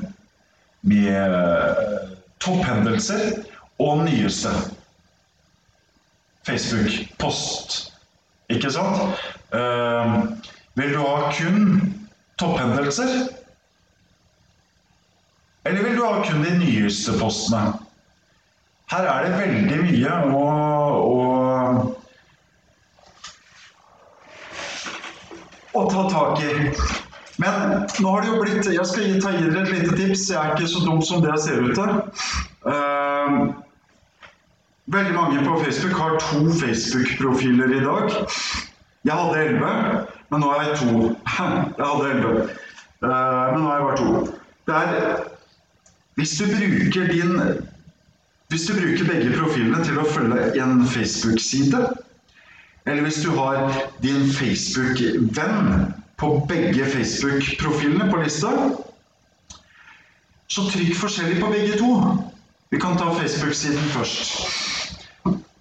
med 0.87 1.35
eh, 1.35 2.13
topphendelser 2.39 3.41
og 3.83 4.05
nyeste. 4.05 4.53
Facebook-post. 6.47 7.91
Ikke 8.49 8.71
sant? 8.73 9.19
Vil 10.79 10.93
du 10.95 11.03
ha 11.03 11.29
kun 11.35 11.67
topphendelser? 12.39 13.27
Eller 15.67 15.83
vil 15.83 15.99
du 15.99 16.05
ha 16.07 16.23
kun 16.25 16.43
de 16.43 16.55
nyeste 16.57 17.13
postene? 17.19 17.75
Her 18.91 19.05
er 19.07 19.27
det 19.27 19.37
veldig 19.37 19.77
mye 19.85 20.15
å, 20.35 20.39
å, 20.99 21.30
å 25.73 25.85
ta 25.91 26.09
tak 26.11 26.43
i. 26.43 26.71
Men 27.41 27.85
nå 27.99 28.11
har 28.11 28.21
det 28.21 28.29
jo 28.29 28.39
blitt 28.43 28.67
Jeg 28.69 28.85
skal 28.85 29.07
gi, 29.07 29.19
ta 29.23 29.31
gi 29.33 29.47
dere 29.47 29.63
et 29.63 29.73
lite 29.73 29.95
tips. 29.97 30.27
Jeg 30.29 30.39
er 30.39 30.55
ikke 30.55 30.69
så 30.69 30.83
dum 30.85 31.01
som 31.05 31.23
det 31.23 31.31
jeg 31.33 31.43
ser 31.45 31.63
ut 31.65 31.75
til. 31.79 31.93
Uh, 32.67 33.53
veldig 34.93 35.15
mange 35.15 35.45
på 35.47 35.57
Facebook 35.63 35.97
har 35.97 36.19
to 36.27 36.43
Facebook-profiler 36.59 37.77
i 37.79 37.81
dag. 37.85 38.19
Jeg 39.07 39.17
hadde 39.17 39.39
elleve, 39.41 39.71
men 40.29 40.43
nå 40.43 40.51
har 40.51 40.67
jeg 40.67 40.77
to. 40.83 40.91
Jeg 41.79 41.87
hadde 41.87 42.09
elleve, 42.11 42.43
eh, 43.01 43.45
men 43.51 43.63
nå 43.63 43.65
har 43.65 43.79
jeg 43.79 43.85
bare 43.87 43.97
to. 43.97 44.37
Det 44.69 44.75
er 44.77 45.23
Hvis 46.19 46.35
du 46.37 46.45
bruker 46.45 47.07
din 47.09 47.31
Hvis 48.51 48.67
du 48.67 48.73
bruker 48.77 49.07
begge 49.07 49.31
profilene 49.39 49.81
til 49.87 49.97
å 49.97 50.05
følge 50.05 50.51
en 50.61 50.85
Facebook-side, 50.85 51.81
eller 52.85 53.01
hvis 53.05 53.21
du 53.23 53.29
har 53.35 53.73
din 54.01 54.31
Facebook-venn 54.33 55.93
på 56.17 56.45
begge 56.49 56.85
Facebook-profilene 56.85 58.09
på 58.11 58.21
lista, 58.23 58.51
så 60.51 60.65
trykk 60.69 60.95
forskjellig 60.97 61.39
på 61.41 61.51
begge 61.51 61.77
to. 61.79 61.91
Vi 62.71 62.79
kan 62.79 62.97
ta 62.97 63.11
Facebook-siden 63.13 63.91
først. 63.95 64.33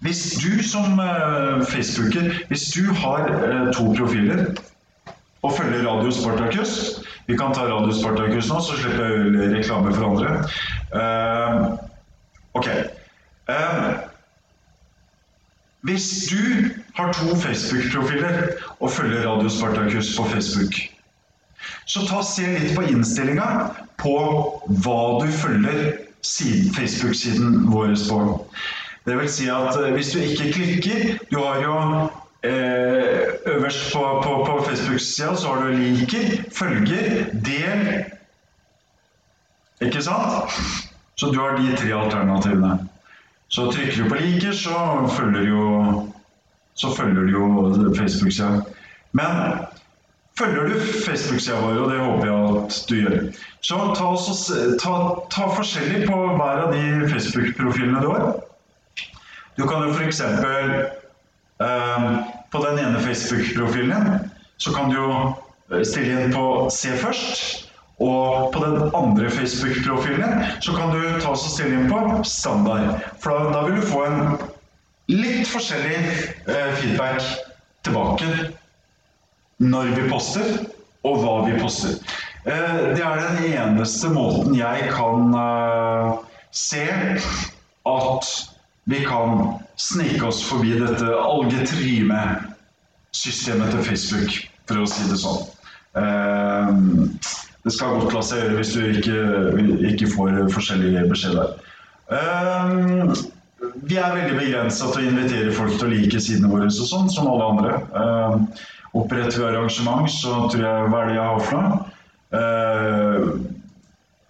Hvis 0.01 0.21
du 0.41 0.63
som 0.65 0.99
eh, 0.99 1.61
Facebooker, 1.69 2.33
hvis 2.47 2.65
du 2.73 2.93
har 2.93 3.27
eh, 3.29 3.73
to 3.73 3.93
profiler 3.97 4.45
og 5.41 5.53
følger 5.53 5.85
Radio 5.85 6.11
Spartacus 6.11 7.01
Vi 7.27 7.37
kan 7.37 7.53
ta 7.53 7.67
Radio 7.69 7.93
Spartacus 7.93 8.49
nå, 8.49 8.59
så 8.65 8.77
slipper 8.77 9.05
jeg 9.05 9.51
reklame 9.53 9.93
for 9.93 10.07
andre. 10.09 10.31
Uh, 10.91 11.77
ok. 12.57 12.67
Eh, 13.49 14.10
hvis 15.81 16.29
du 16.29 16.69
har 16.93 17.13
to 17.13 17.35
Facebook-profiler 17.35 18.51
og 18.79 18.91
følger 18.91 19.25
Radio 19.25 19.49
Spartacus 19.49 20.15
på 20.17 20.25
Facebook, 20.29 20.73
så 21.85 22.05
ta 22.07 22.21
se 22.25 22.45
litt 22.45 22.75
på 22.77 22.85
innstillinga 22.85 23.47
på 24.01 24.15
hva 24.83 25.01
du 25.21 25.31
følger 25.33 25.97
Facebook-siden 26.75 27.65
vår 27.71 27.95
på. 28.09 28.45
Det 29.05 29.17
vil 29.17 29.29
si 29.33 29.47
at 29.49 29.75
eh, 29.81 29.93
hvis 29.95 30.11
du 30.13 30.19
ikke 30.21 30.51
klikker 30.53 31.17
Du 31.31 31.39
har 31.41 31.61
jo 31.63 31.75
eh, 32.45 33.33
øverst 33.49 33.93
på, 33.93 34.03
på, 34.23 34.35
på 34.45 34.59
Facebook-sida 34.67 35.35
så 35.35 35.47
har 35.47 35.63
du 35.65 35.77
liker, 35.77 36.43
følger, 36.53 37.25
del 37.33 38.03
Ikke 39.81 40.01
sant? 40.01 40.53
Så 41.17 41.31
du 41.33 41.39
har 41.39 41.57
de 41.57 41.73
tre 41.77 41.93
alternativene. 41.97 42.87
Så 43.51 43.67
trykker 43.71 44.03
du 44.03 44.09
på 44.09 44.19
liker, 44.21 44.55
så 44.55 44.75
følger 45.17 45.47
jo 45.49 45.63
så 46.73 46.95
følger 46.95 47.21
du 47.21 47.31
jo 47.31 47.93
Facebook-sida. 47.97 48.61
Men 49.11 49.57
følger 50.39 50.69
du 50.69 50.79
Facebook-sida 51.05 51.59
vår, 51.59 51.79
og 51.83 51.91
det 51.91 51.99
håper 51.99 52.25
jeg 52.25 52.61
at 52.61 52.77
du 52.89 52.95
gjør, 52.95 53.17
så 53.61 53.79
ta, 53.97 54.05
også, 54.05 54.53
ta, 54.81 54.93
ta 55.33 55.49
forskjellig 55.55 56.07
på 56.07 56.19
hver 56.39 56.63
av 56.65 56.73
de 56.73 57.09
Facebook-profilene 57.11 58.01
du 58.01 58.07
har. 58.13 58.31
Du 59.57 59.67
kan 59.67 59.83
jo 59.85 59.91
f.eks. 59.93 60.21
Eh, 61.61 62.05
på 62.51 62.61
den 62.65 62.79
ene 62.79 63.03
Facebook-profilen 63.03 64.07
så 64.57 64.73
kan 64.73 64.89
du 64.89 64.95
jo 64.97 65.11
eh, 65.73 65.83
stille 65.85 66.23
inn 66.23 66.33
på 66.33 66.45
se 66.73 66.95
først. 66.97 67.70
Og 68.01 68.49
på 68.53 68.59
den 68.63 68.91
andre 68.97 69.29
Facebook-profilen 69.29 70.45
så 70.59 70.73
kan 70.73 70.89
du 70.93 71.19
ta 71.21 71.29
oss 71.35 71.45
og 71.45 71.51
stille 71.53 71.75
inn 71.77 71.91
på 71.91 72.23
standard. 72.25 72.99
For 73.21 73.29
da, 73.29 73.37
da 73.53 73.61
vil 73.67 73.75
du 73.77 73.83
få 73.85 73.99
en 74.07 74.19
litt 75.11 75.47
forskjellig 75.51 75.97
eh, 76.49 76.71
feedback 76.79 77.21
tilbake 77.85 78.27
når 79.61 79.85
vi 79.93 80.09
poster, 80.09 80.47
og 81.05 81.15
hva 81.21 81.45
vi 81.45 81.53
poster. 81.61 81.93
Eh, 82.49 82.77
det 82.95 83.03
er 83.05 83.15
den 83.21 83.37
eneste 83.51 84.07
måten 84.13 84.55
jeg 84.57 84.89
kan 84.95 85.33
eh, 85.37 86.11
se 86.57 86.85
at 87.91 88.25
vi 88.89 88.99
kan 89.05 89.61
snike 89.77 90.25
oss 90.25 90.43
forbi 90.45 90.79
dette 90.79 91.05
algetrime-systemet 91.21 93.71
til 93.75 93.83
Facebook, 93.91 94.31
for 94.65 94.77
å 94.81 94.85
si 94.89 95.03
det 95.09 95.17
sånn. 95.21 95.41
Eh, 97.61 97.63
det 97.63 97.71
skal 97.75 97.99
godt 97.99 98.13
la 98.13 98.21
seg 98.25 98.39
gjøre 98.41 98.55
hvis 98.57 98.73
du 98.73 98.79
ikke, 98.89 99.17
ikke 99.91 100.07
får 100.15 100.29
forskjellige 100.53 101.09
beskjeder. 101.11 101.47
Um, 102.11 103.09
vi 103.87 103.95
er 104.01 104.15
veldig 104.15 104.35
begrensa 104.39 104.85
til 104.91 105.01
å 105.03 105.09
invitere 105.11 105.55
folk 105.55 105.73
til 105.77 105.87
å 105.87 105.93
like 105.93 106.19
sidene 106.19 106.51
våre, 106.51 106.65
og 106.65 106.71
sånn, 106.89 107.09
som 107.13 107.29
alle 107.29 107.45
andre. 107.53 107.73
Eh, 108.01 108.33
oppretter 108.97 109.37
vi 109.37 109.45
arrangement, 109.47 110.07
så 110.11 110.31
tror 110.51 110.63
jeg 110.65 110.87
Hva 110.91 110.99
er 111.01 111.07
det 111.07 111.15
jeg 111.15 111.29
har 111.29 111.41
for 111.45 111.55
noe? 111.61 111.73
Eh, 112.31 113.17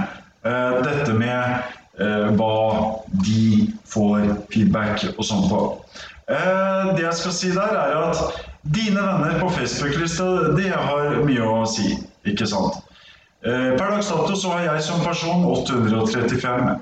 uh, 0.45 0.81
dette 0.85 1.13
med 1.17 1.63
uh, 1.99 2.27
hva 2.37 2.57
de 3.25 3.71
får 3.89 4.27
feedback 4.53 5.07
og 5.15 5.23
sånn 5.25 5.47
på. 5.49 5.61
Uh, 6.29 6.93
det 6.95 7.05
jeg 7.05 7.17
skal 7.21 7.35
si 7.37 7.53
der, 7.55 7.73
er 7.73 8.11
at 8.11 8.43
dine 8.75 9.01
venner 9.01 9.39
på 9.41 9.49
Facebook-lista, 9.57 10.29
de 10.57 10.69
har 10.73 11.17
mye 11.25 11.45
å 11.45 11.63
si, 11.69 11.95
ikke 12.25 12.49
sant? 12.49 12.81
Per 13.45 13.77
dags 13.77 14.07
dato 14.09 14.33
så 14.41 14.55
har 14.55 14.63
jeg 14.65 14.85
som 14.87 15.03
person 15.05 15.43
835 15.45 16.79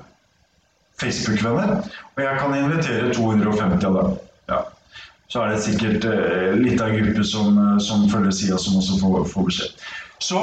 Facebook-venner, 0.96 1.74
og 2.14 2.22
jeg 2.24 2.38
kan 2.40 2.54
invitere 2.56 3.10
250 3.12 3.84
av 3.90 3.98
dem. 3.98 4.14
Så 5.32 5.42
er 5.42 5.54
det 5.54 5.62
sikkert 5.64 6.04
eh, 6.08 6.52
litt 6.60 6.82
av 6.84 6.94
gruppe 6.94 7.24
som, 7.26 7.56
eh, 7.58 7.78
som 7.82 8.08
følger 8.10 8.34
sida, 8.36 8.58
som 8.60 8.76
også 8.80 8.98
får, 9.00 9.24
får 9.32 9.48
beskjed. 9.48 9.86
Så 10.22 10.42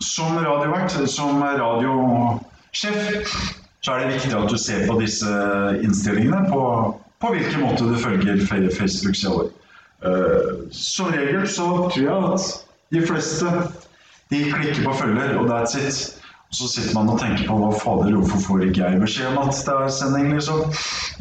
som 0.00 0.38
radiovert, 0.38 0.94
som 1.10 1.42
radiosjef, 1.42 3.34
så 3.80 3.92
er 3.92 4.04
det 4.04 4.14
viktig 4.14 4.36
at 4.36 4.52
du 4.52 4.58
ser 4.60 4.86
på 4.88 4.96
disse 5.00 5.30
innstillingene 5.80 6.46
på, 6.52 6.62
på 7.20 7.32
hvilken 7.34 7.64
måte 7.64 7.88
du 7.88 7.96
følger 8.00 8.72
Facebook-sida 8.76 9.34
vår. 9.34 9.50
Eh, 10.00 10.50
som 10.72 11.12
regel 11.12 11.44
så 11.48 11.68
tror 11.92 12.04
jeg 12.04 12.32
at 12.32 12.48
de 12.94 13.04
fleste 13.04 13.52
de 14.30 14.44
klikker 14.52 14.84
på 14.84 14.94
følger, 14.94 15.36
og 15.38 15.50
that's 15.50 15.76
it. 15.76 16.16
Så 16.50 16.66
sitter 16.66 16.94
man 16.96 17.12
og 17.12 17.20
tenker 17.20 17.46
på 17.46 17.56
hva 17.60 17.70
fader, 17.78 18.16
hvorfor 18.16 18.40
får 18.42 18.62
ikke 18.66 18.82
jeg 18.82 19.00
beskjed 19.02 19.28
om 19.30 19.44
at 19.44 19.58
det 19.66 19.74
er 19.74 19.92
sending, 19.94 20.32
liksom? 20.34 20.64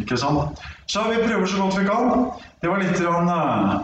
Ikke 0.02 0.18
sant? 0.18 0.62
Så 0.90 1.04
vi 1.06 1.20
prøver 1.22 1.46
så 1.46 1.60
godt 1.62 1.78
vi 1.78 1.86
kan. 1.86 2.24
Det 2.60 2.68
var 2.68 2.82
litt 2.84 3.00
rann, 3.00 3.30
eh, 3.30 3.80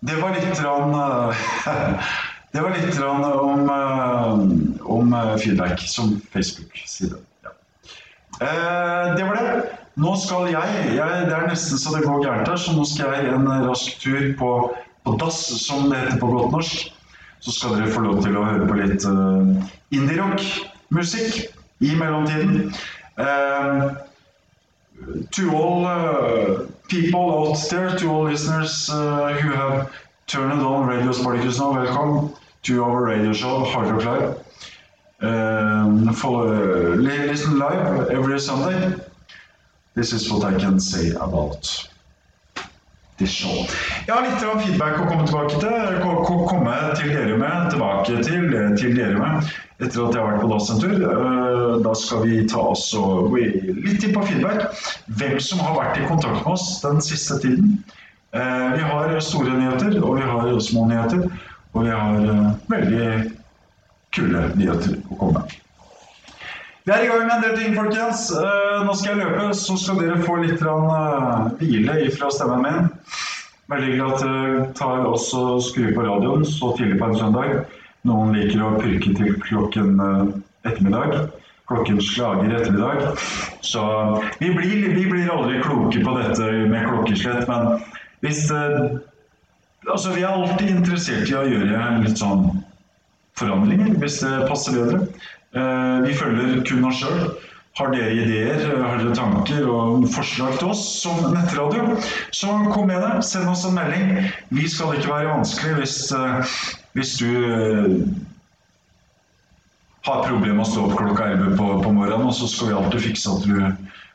Det 0.00 0.16
var 0.20 0.34
litt 0.36 0.60
rann, 0.60 0.94
eh, 0.94 2.04
Det 2.54 2.60
var 2.60 2.70
litt 2.70 2.98
om, 3.02 3.70
eh, 3.70 4.86
om 4.86 5.14
eh, 5.14 5.36
feedback 5.36 5.80
som 5.80 6.20
Facebook-side. 6.32 7.16
Ja. 7.42 7.50
Eh, 8.40 9.14
Det 9.16 9.24
var 9.24 9.34
det. 9.34 9.62
nå 9.96 10.16
skal 10.16 10.48
jeg, 10.50 10.94
jeg 10.96 11.26
Det 11.26 11.34
er 11.34 11.48
nesten 11.48 11.78
så 11.78 11.96
det 11.96 12.04
går 12.06 12.22
gærent 12.24 12.48
her, 12.48 12.56
så 12.56 12.72
nå 12.76 12.84
skal 12.86 13.14
jeg 13.14 13.32
en 13.34 13.48
rask 13.66 13.98
tur 14.02 14.34
på, 14.38 14.50
på 15.04 15.16
dass, 15.18 15.40
som 15.66 15.88
det 15.90 15.98
heter 15.98 16.20
på 16.20 16.30
godt 16.30 16.52
norsk. 16.52 16.92
Så 17.40 17.52
skal 17.52 17.74
dere 17.76 17.90
få 17.92 18.00
lov 18.06 18.22
til 18.22 18.36
å 18.38 18.44
høre 18.46 18.68
på 18.68 18.78
litt 18.78 19.04
uh, 19.04 19.66
indie-rock-musikk 19.92 21.42
i 21.84 21.90
mellomtiden. 21.98 22.70
Uh, 23.16 23.94
to 25.30 25.54
all 25.54 25.86
uh, 25.86 26.66
people 26.88 27.48
out 27.52 27.70
there, 27.70 27.96
to 27.96 28.08
all 28.08 28.24
listeners 28.24 28.88
uh, 28.90 29.32
who 29.34 29.50
have 29.52 29.92
turned 30.26 30.60
on 30.60 30.86
Radio 30.86 31.12
Spartacus 31.12 31.58
now, 31.58 31.72
welcome 31.72 32.34
to 32.62 32.82
our 32.82 33.04
radio 33.04 33.32
show, 33.32 33.62
Hard 33.64 33.88
Rock 33.88 34.04
Live. 34.04 34.44
Um, 35.20 36.12
follow, 36.12 36.94
li- 36.94 37.26
listen 37.28 37.58
live 37.58 38.10
every 38.10 38.40
Sunday. 38.40 38.96
This 39.94 40.12
is 40.12 40.30
what 40.32 40.44
I 40.44 40.58
can 40.58 40.80
say 40.80 41.10
about. 41.10 41.88
Jeg 44.06 44.10
har 44.14 44.24
litt 44.26 44.40
feedback 44.66 44.96
å 44.98 45.04
komme 45.06 45.24
tilbake 45.28 45.60
til. 45.60 46.00
ko- 46.02 46.24
ko- 46.26 46.46
Komme 46.48 46.74
til 46.98 47.08
dere 47.14 47.36
med, 47.38 47.70
tilbake 47.70 48.06
til, 48.24 48.50
til 48.76 48.96
dere 48.96 49.14
med, 49.18 49.52
etter 49.80 50.02
at 50.08 50.14
jeg 50.14 50.20
har 50.22 50.32
vært 50.32 50.40
på 50.42 50.48
dass 50.50 50.70
en 50.70 50.80
tur. 50.82 50.96
Eh, 50.98 51.82
Da 51.84 51.92
skal 51.94 52.22
vi 52.26 52.46
ta 52.46 52.58
oss 52.72 52.92
og 52.94 53.30
gå 53.30 53.36
litt 53.84 54.02
inn 54.04 54.12
på 54.14 54.22
feedback. 54.26 54.66
Hvem 55.08 55.38
som 55.40 55.58
har 55.60 55.74
vært 55.78 55.98
i 56.02 56.06
kontakt 56.08 56.44
med 56.44 56.52
oss 56.54 56.80
den 56.82 57.00
siste 57.00 57.38
tiden. 57.42 57.84
Eh, 58.34 58.72
Vi 58.76 58.82
har 58.82 59.20
store 59.20 59.50
nyheter, 59.58 60.02
og 60.04 60.16
vi 60.16 60.22
har 60.22 60.60
små 60.60 60.86
nyheter. 60.88 61.30
Og 61.74 61.84
vi 61.84 61.90
har 61.90 62.14
eh, 62.14 62.54
veldig 62.70 63.32
kule 64.14 64.48
nyheter 64.56 64.98
å 65.10 65.18
komme 65.18 65.32
med. 65.40 65.63
Vi 66.84 66.92
er 66.92 67.02
i 67.02 67.06
gang 67.08 67.22
med 67.24 67.32
en 67.32 67.44
del 67.46 67.54
ting, 67.56 67.76
folkens. 67.78 68.26
Eh, 68.36 68.82
nå 68.84 68.92
skal 68.92 69.14
jeg 69.14 69.24
løpe, 69.24 69.44
så 69.56 69.72
skal 69.80 70.02
dere 70.02 70.18
få 70.20 70.34
litt 70.42 70.60
eh, 70.60 71.46
hvile 71.56 71.94
ifra 72.04 72.28
stemmen 72.28 72.60
min. 72.60 72.90
Veldig 73.72 73.86
hyggelig 73.88 74.10
at 74.12 74.24
dere 74.26 74.66
tar 74.76 75.06
oss 75.08 75.30
og 75.38 75.62
skrur 75.64 75.94
på 75.96 76.04
radioen 76.04 76.44
så 76.44 76.74
tidlig 76.76 76.98
på 77.00 77.08
en 77.08 77.16
søndag. 77.22 77.54
Noen 78.04 78.36
liker 78.36 78.60
å 78.60 78.74
purke 78.82 79.14
til 79.16 79.32
klokken 79.46 79.96
eh, 80.04 80.34
ettermiddag. 80.68 81.32
Klokken 81.72 82.02
slager 82.04 82.52
ettermiddag. 82.52 83.16
Så 83.64 83.86
vi 84.42 84.52
blir, 84.52 84.84
vi 84.98 85.06
blir 85.08 85.32
aldri 85.32 85.64
kloke 85.64 86.04
på 86.04 86.18
dette 86.20 86.50
med 86.68 86.84
klokkeslett, 86.90 87.48
men 87.48 87.80
hvis 88.26 88.44
eh, 88.52 89.00
Altså, 89.84 90.14
vi 90.14 90.22
er 90.24 90.30
alltid 90.32 90.70
interessert 90.78 91.28
i 91.28 91.34
å 91.36 91.42
gjøre 91.44 91.88
litt 92.00 92.16
sånn 92.16 92.46
forandringer, 93.36 93.90
hvis 94.00 94.22
det 94.22 94.46
passer 94.48 94.78
bedre. 94.78 95.02
Eh, 95.54 95.98
Vi 96.04 96.14
følger 96.14 96.62
kun 96.66 96.84
oss 96.88 97.02
sjøl. 97.02 97.26
Har 97.74 97.90
dere 97.90 98.12
ideer, 98.14 98.60
har 98.78 99.00
dere 99.00 99.14
tanker 99.18 99.64
og 99.66 100.04
forslag 100.14 100.60
til 100.60 100.68
oss 100.70 100.82
som 101.02 101.16
nettradio, 101.34 101.96
så 102.30 102.52
kom 102.70 102.86
med 102.86 103.02
det. 103.02 103.24
Send 103.26 103.50
oss 103.50 103.64
en 103.66 103.74
melding. 103.74 104.28
Vi 104.54 104.68
skal 104.70 104.94
ikke 104.94 105.10
være 105.10 105.32
vanskelig 105.32 105.80
hvis, 105.80 105.96
eh, 106.14 106.52
hvis 106.94 107.16
du 107.18 107.30
eh, 107.48 107.96
har 110.06 110.22
problemer 110.28 110.60
med 110.60 110.66
å 110.66 110.70
stå 110.70 110.84
opp 110.86 110.94
klokka 111.00 111.26
11 111.32 111.56
på, 111.58 111.70
på 111.82 111.92
morgenen, 111.96 112.28
og 112.28 112.36
så 112.36 112.46
skal 112.50 112.70
vi 112.70 112.78
alltid 112.78 113.06
fikse 113.08 113.34
at 113.34 113.48
du 113.48 113.58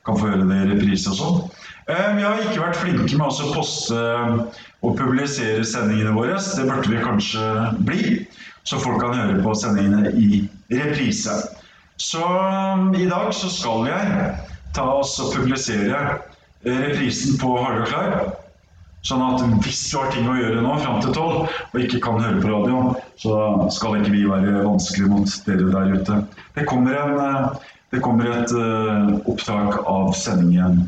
kan 0.07 0.19
få 0.21 0.29
høre 0.29 0.47
det 0.47 0.59
i 0.61 0.69
reprise 0.71 1.11
og 1.11 1.19
sånn. 1.19 1.41
Eh, 1.89 2.07
Vi 2.15 2.23
har 2.23 2.39
ikke 2.45 2.61
vært 2.63 2.79
flinke 2.79 3.19
med 3.19 3.27
å 3.27 3.51
poste 3.57 4.05
og 4.79 4.95
publisere 4.95 5.67
sendingene 5.67 6.15
våre. 6.15 6.39
Det 6.39 6.63
burde 6.69 6.93
vi 6.93 7.03
kanskje 7.03 7.43
bli, 7.83 8.23
så 8.63 8.79
folk 8.79 9.01
kan 9.03 9.19
høre 9.19 9.43
på 9.43 9.57
sendingene 9.57 10.15
i 10.15 10.45
reprise. 10.69 11.35
Så 11.99 12.23
um, 12.23 12.95
i 12.95 13.05
dag 13.09 13.33
så 13.35 13.49
skal 13.51 13.87
jeg 13.89 14.35
ta 14.75 14.85
oss 14.99 15.17
og 15.19 15.33
publisere 15.35 15.97
eh, 16.63 16.77
reprisen 16.85 17.39
på 17.41 17.55
Rock 17.57 17.91
Live. 17.91 18.29
Sånn 19.07 19.23
at 19.23 19.43
hvis 19.63 19.81
du 19.89 19.97
har 19.97 20.09
ting 20.11 20.27
å 20.27 20.35
gjøre 20.35 20.63
nå 20.63 20.75
fram 20.83 20.99
til 21.03 21.13
tolv, 21.15 21.51
og 21.71 21.77
ikke 21.79 22.01
kan 22.03 22.19
høre 22.19 22.41
på 22.43 22.51
radioen, 22.51 22.95
så 23.19 23.35
skal 23.71 23.99
ikke 23.99 24.13
vi 24.15 24.23
være 24.27 24.63
vanskelig 24.65 25.11
mot 25.11 25.35
dere 25.47 25.69
der 25.71 25.93
ute. 25.95 26.21
Det 26.55 26.65
kommer, 26.69 26.97
en, 26.99 27.19
eh, 27.23 27.75
det 27.95 28.03
kommer 28.05 28.31
et 28.31 28.55
eh, 28.55 29.13
opptak 29.31 29.79
av 29.87 30.11
sendingen 30.19 30.87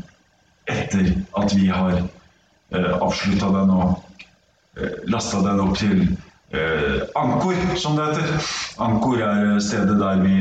etter 0.70 1.14
at 1.36 1.54
vi 1.58 1.66
har 1.72 1.96
uh, 1.98 2.92
avslutta 3.02 3.48
den 3.50 3.72
og 3.74 3.96
uh, 4.78 4.92
lasta 5.10 5.40
den 5.42 5.58
opp 5.64 5.74
til 5.80 6.04
Ankor, 7.18 7.56
som 7.80 7.96
det 7.96 8.10
heter. 8.10 8.50
Ankor 8.84 9.22
er 9.24 9.56
stedet 9.64 9.96
der 10.00 10.20
vi 10.20 10.36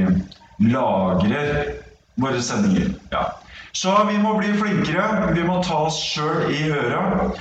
lagrer 0.72 1.78
våre 2.20 2.42
sendinger. 2.44 2.92
Ja. 3.14 3.30
Så 3.72 3.94
vi 4.10 4.18
må 4.18 4.36
bli 4.38 4.52
flinkere. 4.58 5.32
Vi 5.36 5.44
må 5.48 5.62
ta 5.64 5.86
oss 5.88 6.00
sjøl 6.04 6.52
i 6.52 6.66
øra. 6.72 7.32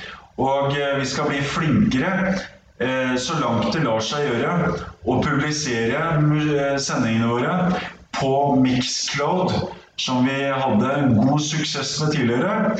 Og 0.41 0.77
eh, 0.77 0.95
vi 1.01 1.05
skal 1.05 1.27
bli 1.29 1.41
flinkere 1.43 2.35
eh, 2.79 3.15
så 3.19 3.37
langt 3.41 3.73
det 3.75 3.83
lar 3.83 4.01
seg 4.03 4.25
gjøre 4.25 4.71
å 5.03 5.17
publisere 5.21 5.99
eh, 5.99 6.77
sendingene 6.81 7.29
våre 7.29 7.81
på 8.15 8.31
Mixcloud, 8.61 9.53
som 9.99 10.25
vi 10.25 10.37
hadde 10.47 10.95
god 11.17 11.43
suksess 11.43 11.97
med 12.01 12.15
tidligere. 12.15 12.77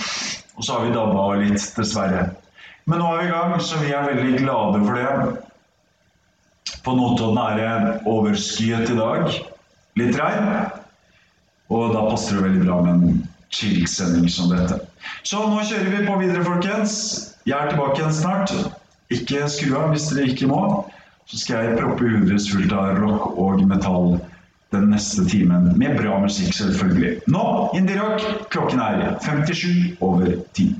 Og 0.55 0.65
så 0.65 0.77
har 0.77 0.87
vi 0.87 0.95
dabba 0.95 1.27
litt, 1.41 1.67
dessverre. 1.75 2.29
Men 2.89 3.01
nå 3.01 3.11
er 3.11 3.21
vi 3.21 3.29
i 3.29 3.31
gang, 3.35 3.55
så 3.61 3.79
vi 3.83 3.93
er 3.93 4.07
veldig 4.07 4.41
glade 4.41 4.81
for 4.87 4.97
det. 4.97 5.50
På 6.85 6.95
Notodden 6.97 7.37
er 7.37 7.57
det 7.57 7.97
overskyet 8.09 8.89
i 8.89 8.97
dag. 8.97 9.27
Litt 9.99 10.17
regn. 10.17 10.47
Og 11.71 11.93
da 11.93 12.07
passer 12.09 12.37
det 12.37 12.47
veldig 12.47 12.63
bra 12.65 12.79
med 12.85 12.93
en 12.93 13.21
chill-sending 13.53 14.29
som 14.31 14.49
dette. 14.51 14.79
Så 15.27 15.43
nå 15.45 15.61
kjører 15.67 15.91
vi 15.93 16.07
på 16.07 16.17
videre, 16.21 16.43
folkens. 16.47 16.95
Jeg 17.47 17.57
er 17.57 17.71
tilbake 17.71 17.99
igjen 17.99 18.15
snart. 18.15 18.55
Ikke 19.11 19.45
skru 19.51 19.75
av 19.77 19.93
hvis 19.93 20.09
dere 20.11 20.31
ikke 20.31 20.49
må. 20.51 20.61
Så 21.29 21.39
skal 21.43 21.67
jeg 21.67 21.79
proppe 21.79 22.09
hudet 22.09 22.43
fullt 22.49 22.73
av 22.75 22.97
rock 22.99 23.39
og 23.39 23.63
metall 23.69 24.17
den 24.71 24.89
neste 24.91 25.25
timen. 25.29 25.69
Med 25.79 25.99
bra 25.99 26.17
musikk, 26.23 26.53
selvfølgelig. 26.55 27.17
Nå, 27.31 27.43
indie 27.77 27.99
rock. 27.99 28.23
Klokken 28.53 28.81
er 28.83 29.19
57 29.23 30.01
over 30.03 30.33
10. 30.57 30.71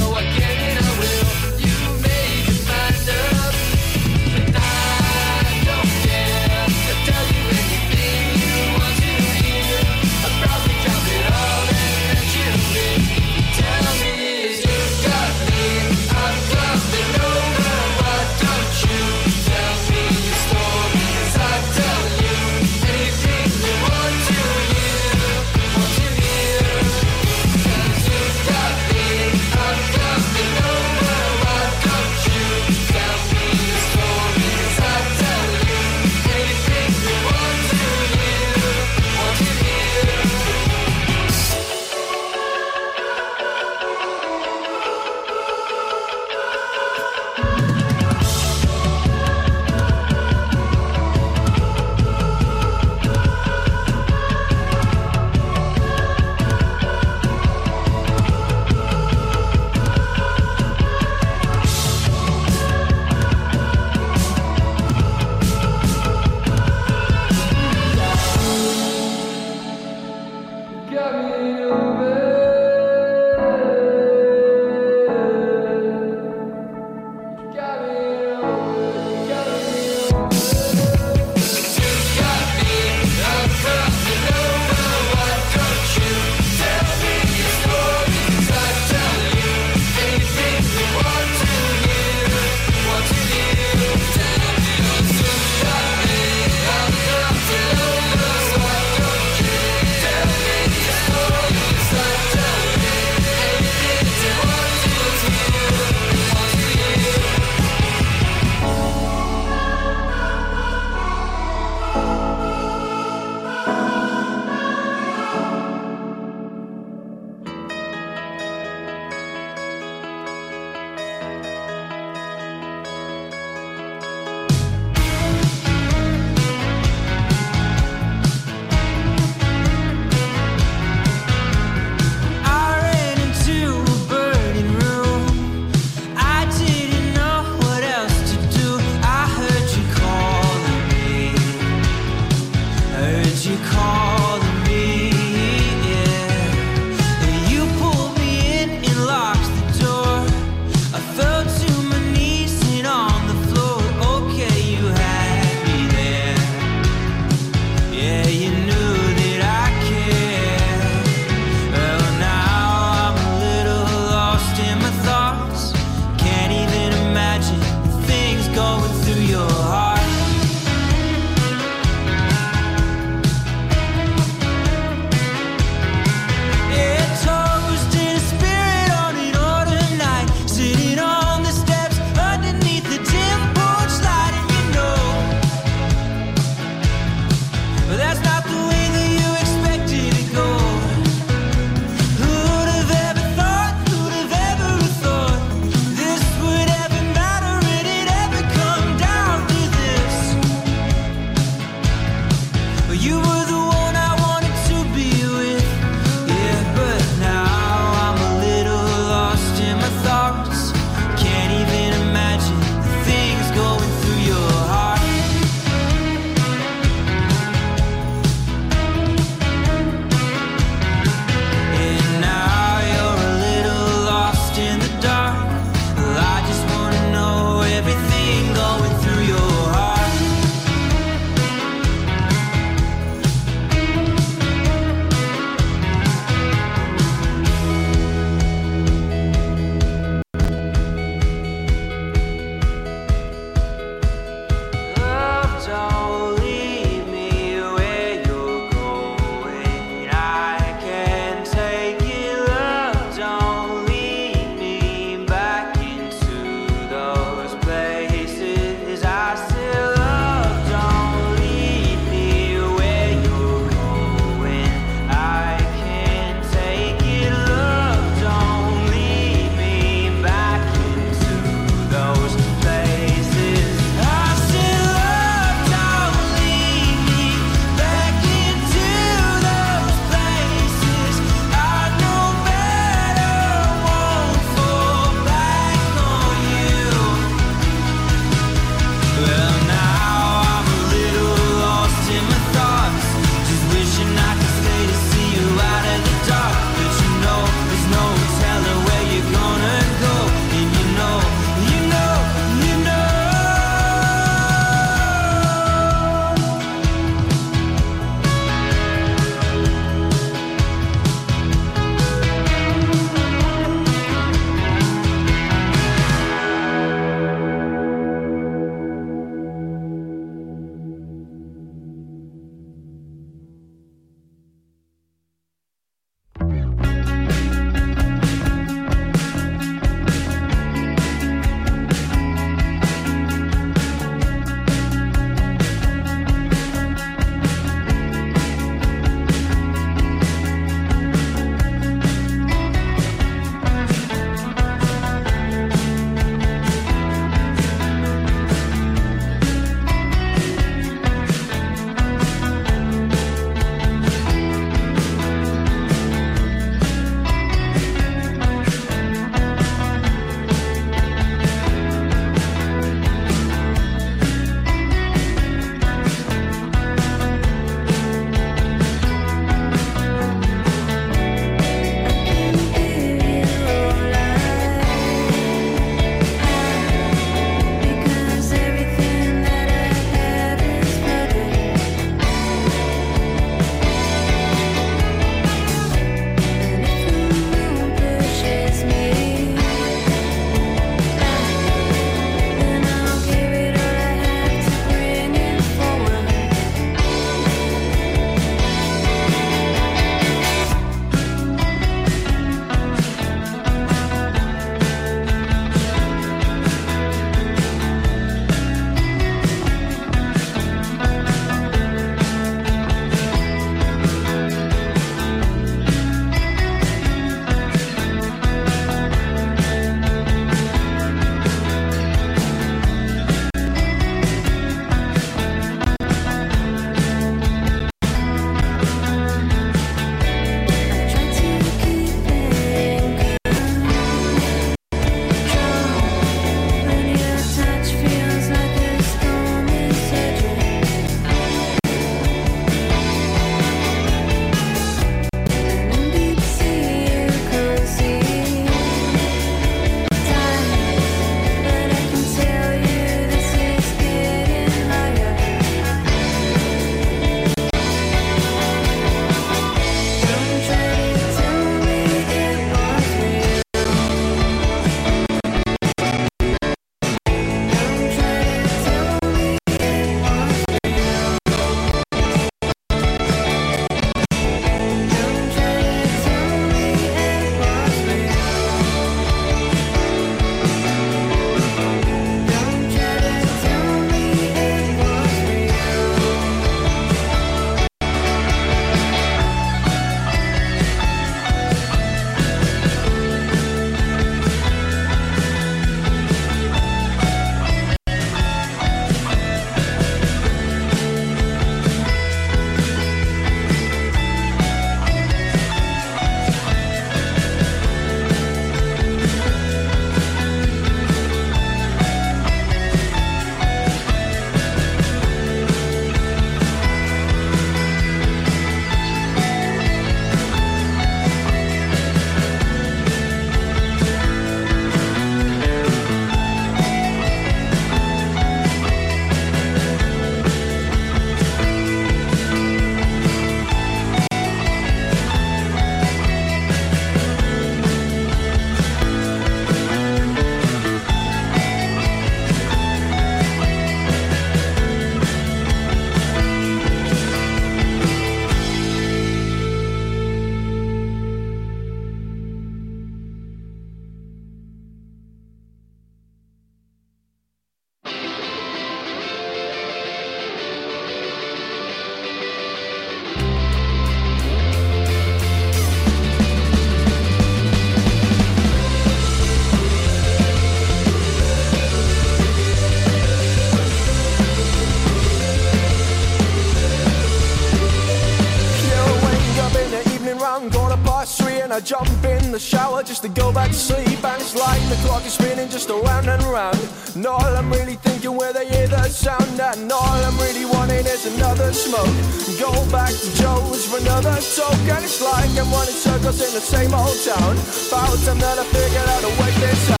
And 581.71 581.81
I 581.81 581.85
jump 581.85 582.09
in 582.25 582.51
the 582.51 582.59
shower 582.59 583.01
just 583.01 583.21
to 583.21 583.29
go 583.29 583.53
back 583.53 583.69
to 583.69 583.73
sleep. 583.73 584.23
And 584.23 584.41
it's 584.41 584.55
like 584.55 584.81
the 584.89 584.95
clock 585.07 585.25
is 585.25 585.33
spinning 585.33 585.69
just 585.69 585.89
around 585.89 586.27
and 586.27 586.43
round. 586.43 586.77
And 587.15 587.25
all 587.25 587.39
I'm 587.39 587.71
really 587.71 587.95
thinking 587.95 588.35
where 588.35 588.51
they 588.51 588.67
hear 588.67 588.87
the 588.87 589.03
sound. 589.03 589.59
And 589.59 589.91
all 589.91 590.19
I'm 590.27 590.37
really 590.39 590.65
wanting 590.65 591.05
is 591.05 591.25
another 591.37 591.71
smoke. 591.71 592.11
Go 592.59 592.71
back 592.91 593.13
to 593.13 593.35
Joe's 593.35 593.85
for 593.87 593.99
another 593.99 594.35
toke. 594.55 594.87
And 594.95 595.03
it's 595.05 595.21
like 595.21 595.51
I'm 595.51 595.71
running 595.71 595.95
circles 595.95 596.41
in 596.41 596.53
the 596.53 596.59
same 596.59 596.93
old 596.93 597.17
town. 597.23 597.55
About 597.87 598.19
time 598.25 598.39
that 598.39 598.59
I 598.59 598.65
figured 598.65 599.07
out 599.07 599.23
a 599.23 599.29
way 599.41 599.51
this 599.61 600.00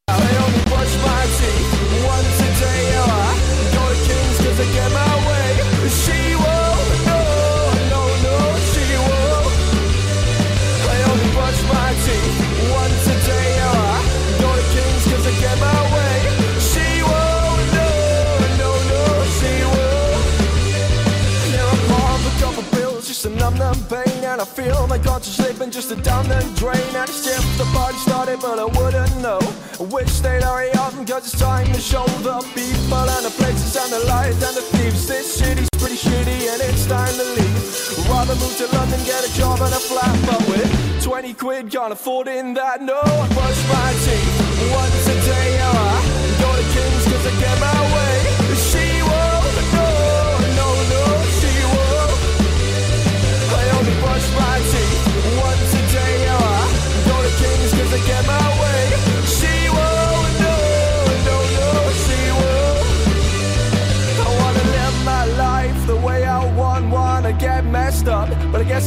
started 28.31 28.41
but 28.41 28.59
I 28.59 28.65
wouldn't 28.65 29.21
know 29.21 29.39
I 29.79 29.83
wish 29.83 30.19
they'd 30.19 30.43
hurry 30.43 30.71
up 30.71 30.93
cause 31.07 31.33
it's 31.33 31.39
time 31.39 31.67
to 31.67 31.79
show 31.79 32.05
the 32.23 32.39
people 32.53 33.09
And 33.15 33.25
the 33.25 33.33
places 33.37 33.75
and 33.75 33.91
the 33.91 34.05
lies 34.07 34.41
and 34.43 34.55
the 34.55 34.61
thieves 34.61 35.07
This 35.07 35.33
city's 35.33 35.69
pretty 35.77 35.95
shitty 35.95 36.47
and 36.51 36.61
it's 36.61 36.85
time 36.85 37.13
to 37.15 37.23
leave. 37.23 38.09
Rather 38.09 38.35
move 38.35 38.55
to 38.57 38.67
London, 38.75 38.99
get 39.05 39.27
a 39.27 39.33
job 39.37 39.59
and 39.61 39.73
a 39.73 39.79
flat 39.79 40.15
But 40.25 40.47
with 40.49 41.03
20 41.03 41.33
quid 41.33 41.71
can't 41.71 41.93
afford 41.93 42.27
in 42.27 42.53
that 42.53 42.81
No, 42.81 42.99
I 42.99 43.27
brush 43.33 43.61
my 43.69 43.91
teeth 44.05 44.71
once 44.71 45.07
a 45.07 45.15
day 45.25 45.60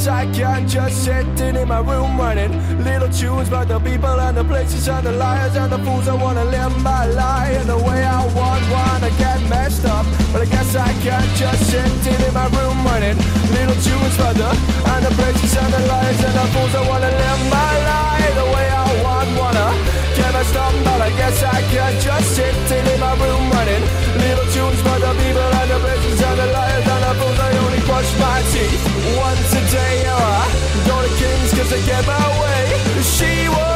guess 0.05 0.13
I 0.13 0.27
can't 0.33 0.69
just 0.69 1.05
sitting 1.05 1.57
in 1.57 1.69
my 1.69 1.81
room 1.81 2.19
running 2.19 2.53
little 2.85 3.09
tunes 3.09 3.49
about 3.49 3.69
the 3.69 3.79
people 3.81 4.21
and 4.21 4.37
the 4.37 4.45
places 4.45 4.87
and 4.87 5.07
the 5.07 5.13
liars 5.13 5.57
and 5.57 5.73
the 5.73 5.79
fools. 5.79 6.09
I 6.09 6.15
wanna 6.15 6.45
live 6.45 6.77
my 6.83 7.07
life 7.07 7.67
the 7.67 7.79
way 7.79 8.05
I 8.05 8.21
want, 8.37 8.63
wanna 8.69 9.11
get 9.17 9.41
messed 9.49 9.87
up. 9.87 10.05
But 10.33 10.43
I 10.43 10.47
guess 10.47 10.77
I 10.77 10.93
can't 11.05 11.31
just 11.41 11.71
sitting 11.71 12.21
in 12.21 12.35
my 12.35 12.49
room 12.53 12.85
running 12.85 13.17
little 13.57 13.79
tunes 13.81 14.15
about 14.17 14.37
the 14.37 14.51
and 14.93 15.03
the 15.07 15.13
places 15.17 15.57
and 15.57 15.73
the 15.73 15.83
liars 15.89 16.21
and 16.21 16.35
the 16.37 16.47
fools. 16.53 16.75
I 16.75 16.83
wanna 16.89 17.09
live 17.09 17.43
my 17.49 17.73
life 17.93 18.35
the 18.41 18.49
way 18.55 18.67
I 18.69 18.87
want, 19.05 19.29
wanna 19.41 19.69
get 20.17 20.33
messed 20.37 20.57
up. 20.57 20.75
But 20.85 21.01
I 21.01 21.11
guess 21.17 21.43
I 21.43 21.61
can't 21.73 21.97
just 22.05 22.29
sitting 22.37 22.87
in 22.93 23.01
my 23.01 23.15
room 23.23 23.45
running 23.57 23.85
little 24.21 24.49
tunes 24.53 24.81
about 24.85 25.01
the 25.01 25.13
people 25.23 25.49
and 25.61 25.69
the 25.73 25.79
places 25.81 26.21
and 26.21 26.39
the 26.41 26.47
liars 26.53 26.94
and. 27.23 27.41
I 27.41 27.57
only 27.59 27.81
brush 27.81 28.11
my 28.19 28.43
teeth 28.53 28.85
once 29.19 29.53
a 29.55 29.63
day. 29.71 30.05
Oh, 30.07 30.17
I 30.17 30.87
go 30.87 30.97
to 31.03 31.11
King's 31.21 31.53
cause 31.53 31.73
I 31.73 31.81
get 31.87 32.07
my 32.07 32.27
way. 32.41 33.03
She 33.03 33.49
won't, 33.49 33.74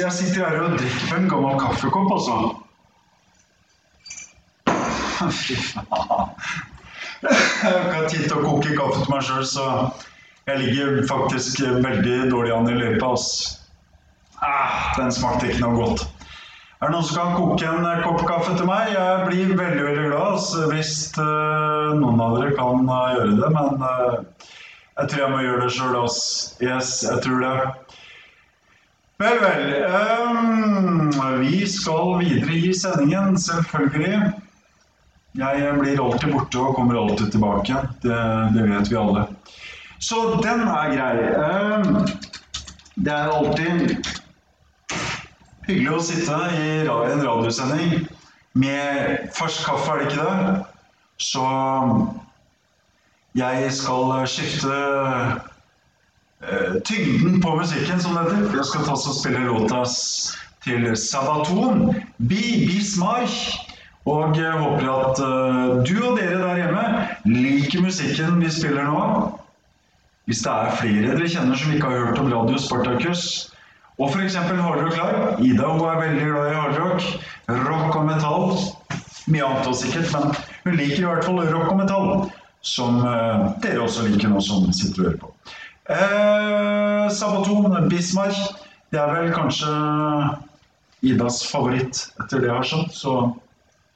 Jeg 0.00 0.12
sitter 0.16 0.46
her 0.46 0.60
og 0.62 0.76
drikker 0.78 1.08
på 1.10 1.16
en 1.18 1.28
gammel 1.30 1.58
kaffekopp, 1.60 2.12
altså. 2.16 2.36
Fy 5.42 5.56
faen. 5.56 6.32
Jeg 7.22 7.36
har 7.70 7.84
ikke 7.86 8.08
tid 8.10 8.24
til 8.26 8.38
å 8.40 8.42
koke 8.42 8.72
kaffe 8.74 9.04
til 9.04 9.12
meg 9.12 9.22
sjøl, 9.26 9.44
så 9.46 9.66
jeg 10.48 10.58
ligger 10.58 11.04
faktisk 11.06 11.60
veldig 11.84 12.16
dårlig 12.32 12.54
an 12.56 12.70
i 12.72 12.74
løypa. 12.80 13.12
Ah, 14.42 14.88
den 14.98 15.12
smakte 15.14 15.52
ikke 15.52 15.62
noe 15.62 15.76
godt. 15.78 16.02
Er 16.82 16.90
det 16.90 16.96
noen 16.96 17.06
som 17.06 17.20
kan 17.20 17.36
koke 17.38 17.68
en 17.70 18.02
kopp 18.02 18.24
kaffe 18.26 18.56
til 18.58 18.66
meg? 18.66 18.90
Jeg 18.90 19.26
blir 19.28 19.52
veldig 19.54 19.84
veldig 19.86 20.08
glad 20.08 20.32
altså, 20.32 20.64
hvis 20.72 20.96
uh, 21.14 21.92
noen 21.94 22.18
av 22.24 22.40
dere 22.40 22.56
kan 22.58 22.82
uh, 22.90 23.12
gjøre 23.14 23.36
det, 23.38 23.50
men 23.54 23.84
uh, 23.86 24.48
jeg 24.98 25.12
tror 25.12 25.22
jeg 25.22 25.30
må 25.30 25.44
gjøre 25.44 25.60
det 25.62 25.70
sjøl. 25.76 26.00
Yes, 26.66 26.90
jeg 27.06 27.22
tror 27.22 27.44
det. 27.44 27.54
Vel, 29.22 29.38
vel. 29.40 29.84
Um, 29.84 31.12
vi 31.40 31.66
skal 31.66 32.18
videre 32.18 32.54
i 32.54 32.72
sendingen, 32.74 33.36
selvfølgelig. 33.38 34.32
Jeg 35.38 35.74
blir 35.78 36.00
alltid 36.02 36.32
borte 36.32 36.58
og 36.58 36.74
kommer 36.74 36.98
alltid 36.98 37.30
tilbake. 37.30 37.84
Det, 38.02 38.16
det 38.56 38.64
vet 38.66 38.90
vi 38.90 38.98
alle. 38.98 39.22
Så 40.02 40.16
den 40.42 40.64
er 40.66 40.90
grei. 40.96 41.28
Um, 41.38 42.00
det 42.94 43.14
er 43.14 43.30
alltid 43.36 43.94
hyggelig 45.68 45.94
å 45.94 46.02
sitte 46.02 46.40
i 46.58 46.66
en 46.82 47.22
radiosending 47.22 47.94
med 48.58 49.30
fersk 49.38 49.68
kaffe, 49.68 49.92
er 49.92 50.02
det 50.02 50.10
ikke 50.10 50.26
det? 50.26 50.66
Så 51.22 51.46
jeg 53.38 53.70
skal 53.78 54.26
skifte 54.26 54.82
tyngden 56.84 57.40
på 57.42 57.56
musikken, 57.56 58.00
som 58.00 58.16
det 58.18 58.24
heter. 58.30 58.56
Jeg 58.56 58.70
skal 58.70 58.86
ta 58.86 58.96
og 58.96 59.18
spille 59.18 59.44
låta 59.46 59.84
til 60.64 60.88
Sabaton, 60.98 61.92
Bi 62.18 62.66
Bismarch. 62.66 63.68
Og 64.04 64.34
håper 64.34 64.88
at 64.90 65.20
eh, 65.22 65.82
du 65.86 65.94
og 66.02 66.16
dere 66.18 66.40
der 66.40 66.56
hjemme 66.58 66.82
liker 67.30 67.84
musikken 67.84 68.40
vi 68.42 68.50
spiller 68.50 68.88
nå. 68.88 69.02
Hvis 70.26 70.42
det 70.42 70.50
er 70.50 70.76
flere 70.80 71.12
dere 71.12 71.28
kjenner 71.30 71.58
som 71.58 71.74
ikke 71.74 71.90
har 71.90 72.06
hørt 72.08 72.18
om 72.18 72.30
Radio 72.32 72.58
Spartacus, 72.58 73.52
og 74.00 74.10
f.eks. 74.10 74.34
Hardrock 74.34 74.96
Live 74.96 75.46
Ida 75.46 75.68
hun 75.68 75.84
er 75.86 76.00
veldig 76.00 76.26
glad 76.26 76.50
i 76.50 76.56
hardrock, 76.58 77.06
rock 77.68 77.98
og 78.00 78.06
metall. 78.08 78.56
Mye 79.30 79.46
annet 79.46 79.70
også 79.70 79.86
sikkert, 79.86 80.10
men 80.16 80.34
hun 80.64 80.80
liker 80.80 81.04
i 81.04 81.06
hvert 81.06 81.28
fall 81.28 81.42
rock 81.52 81.70
og 81.70 81.78
metall. 81.84 82.10
Som 82.66 82.98
eh, 83.06 83.46
dere 83.62 83.86
også 83.86 84.08
liker 84.08 84.34
nå 84.34 84.42
som 84.42 84.66
sitter 84.74 85.04
og 85.04 85.06
hører 85.12 85.22
på. 85.22 85.31
Eh, 85.88 87.10
Sabaton, 87.10 87.88
Bismar. 87.88 88.34
Det 88.92 89.00
er 89.00 89.14
vel 89.16 89.32
kanskje 89.34 89.72
Idas 91.02 91.40
favoritt, 91.50 92.04
etter 92.22 92.42
det 92.42 92.50
jeg 92.50 92.56
har 92.56 92.68
skjønt. 92.68 92.94
Så 92.94 93.14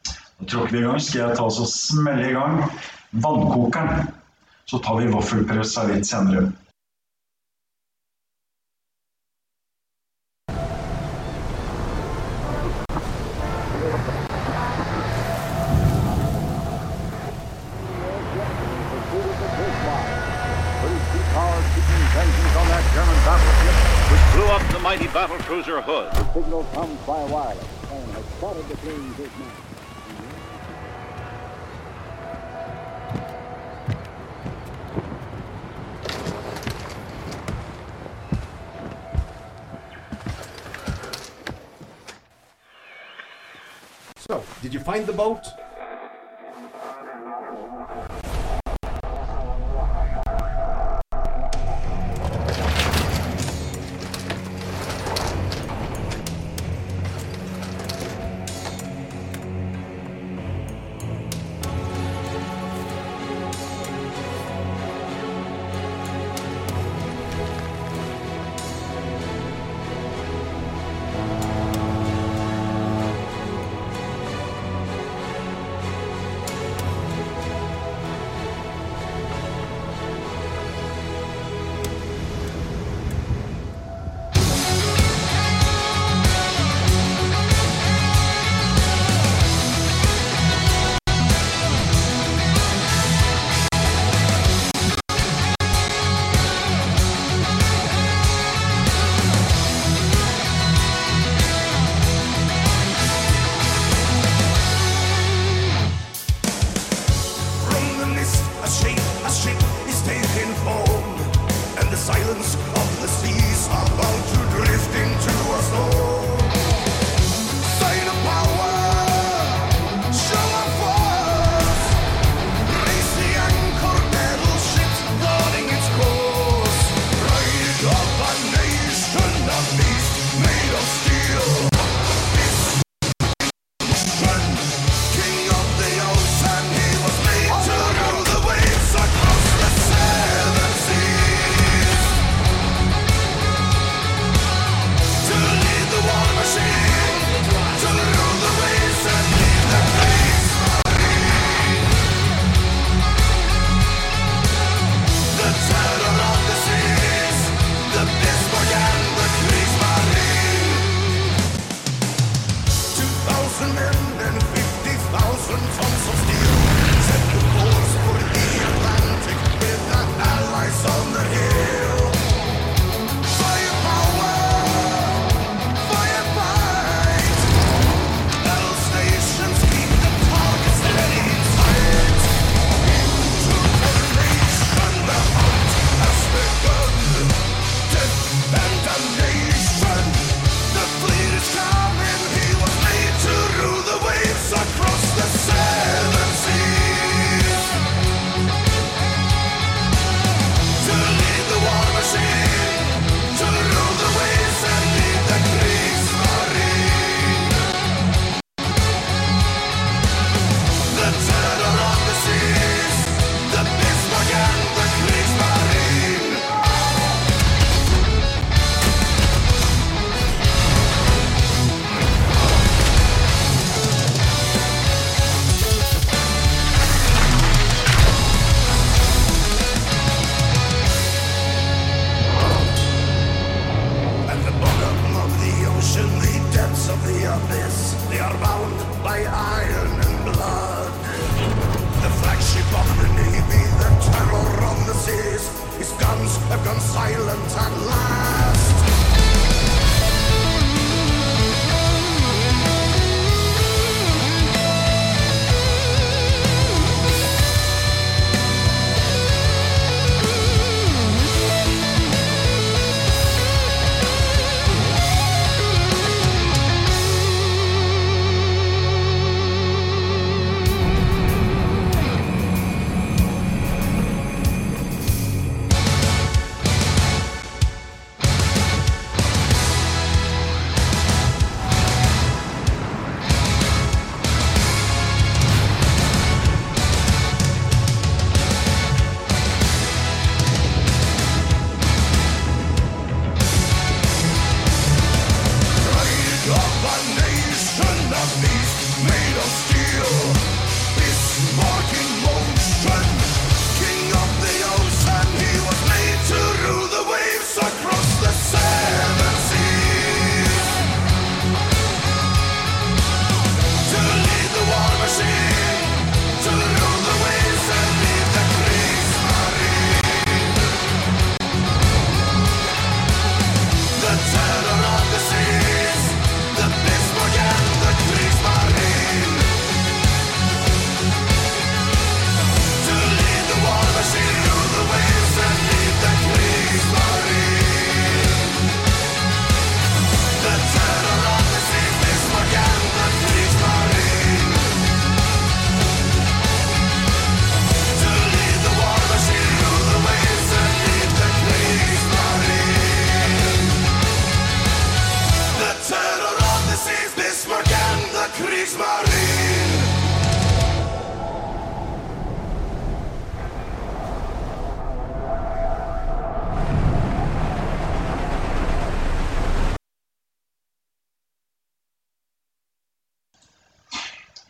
da 0.06 0.48
tråkker 0.50 0.74
vi 0.74 0.82
i 0.82 0.86
gang. 0.86 1.00
Skal 1.00 1.22
jeg 1.22 1.38
ta 1.38 1.46
oss 1.46 1.60
og 1.62 1.70
smelle 1.70 2.30
i 2.30 2.34
gang 2.34 2.62
vannkokeren. 3.22 4.08
Så 4.66 4.80
tar 4.82 4.98
vi 4.98 5.12
vaffelpressa 5.12 5.86
litt 5.86 6.08
senere. 6.08 6.48
Mighty 24.96 25.12
battle 25.12 25.36
cruiser 25.40 25.82
Hood. 25.82 26.10
Signal 26.32 26.64
comes 26.72 26.98
by 27.00 27.22
wireless 27.24 27.66
and 27.92 28.10
has 28.12 28.24
spotted 28.24 28.66
the 28.66 28.76
plane's 28.76 29.16
his 29.16 29.30
man. 29.38 29.50
So, 44.16 44.42
did 44.62 44.72
you 44.72 44.80
find 44.80 45.06
the 45.06 45.12
boat? 45.12 45.46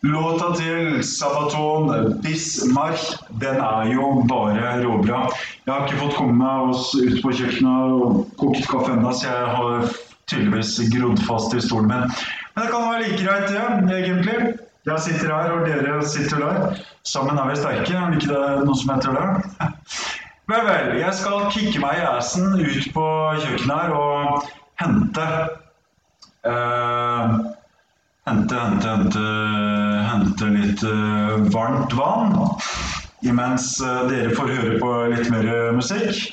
Låta 0.06 0.52
til 0.54 1.04
Sabaton 1.04 2.20
Bismarck, 2.22 3.00
den 3.40 3.56
er 3.56 3.88
jo 3.90 4.10
bare 4.28 4.76
råbra. 4.84 5.22
Jeg 5.66 5.72
har 5.72 5.86
ikke 5.86 5.98
fått 5.98 6.18
komme 6.18 6.36
meg 6.38 6.70
oss 6.70 6.92
ut 6.94 7.16
på 7.24 7.32
kjøkkenet 7.34 7.96
og 7.96 8.20
kokt 8.38 8.68
kaffe 8.70 8.92
ennå, 8.94 9.10
så 9.10 9.32
jeg 9.32 9.48
har 9.56 9.88
tydeligvis 10.30 10.76
grodd 10.94 11.24
fast 11.26 11.56
i 11.58 11.62
stolen 11.64 11.90
min. 11.90 12.14
Men 12.54 12.62
det 12.62 12.70
kan 12.70 12.86
være 12.86 13.02
like 13.02 13.18
greit, 13.24 13.48
det, 13.48 13.56
ja, 13.58 13.66
egentlig. 13.96 14.38
Jeg 14.86 15.02
sitter 15.08 15.34
her, 15.34 15.56
og 15.56 15.66
dere 15.66 15.98
sitter 16.06 16.44
der. 16.44 16.78
Sammen 17.02 17.38
er 17.42 17.50
vi 17.50 17.58
sterke, 17.58 17.98
er 17.98 18.14
det 18.14 18.22
ikke 18.22 18.46
noe 18.62 18.78
som 18.78 18.94
heter 18.94 19.18
det? 19.18 19.26
Vel, 20.46 20.62
vel, 20.62 20.92
jeg 21.00 21.10
skal 21.18 21.48
kicke 21.50 21.80
meg 21.82 21.98
i 21.98 22.04
assen 22.06 22.52
ut 22.54 22.84
på 22.94 23.06
kjøkkenet 23.42 23.72
her 23.74 23.94
og 23.98 24.44
hente 24.78 25.24
eh, 26.46 27.32
Hente, 28.26 28.54
hente, 28.58 28.88
hente, 28.88 29.20
hente 30.10 30.46
litt 30.50 30.82
eh, 30.82 31.34
varmt 31.54 31.92
vann. 31.94 32.32
Imens 33.22 33.80
eh, 33.80 34.00
dere 34.10 34.32
får 34.34 34.48
høre 34.50 34.78
på 34.80 34.88
litt 35.12 35.28
mer 35.30 35.46
eh, 35.46 35.68
musikk. 35.76 36.32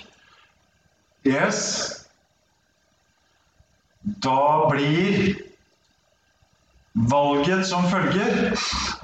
Yes. 1.21 1.59
Da 4.25 4.71
blir 4.71 5.35
valget 7.13 7.61
som 7.69 7.85
følger. 7.91 8.55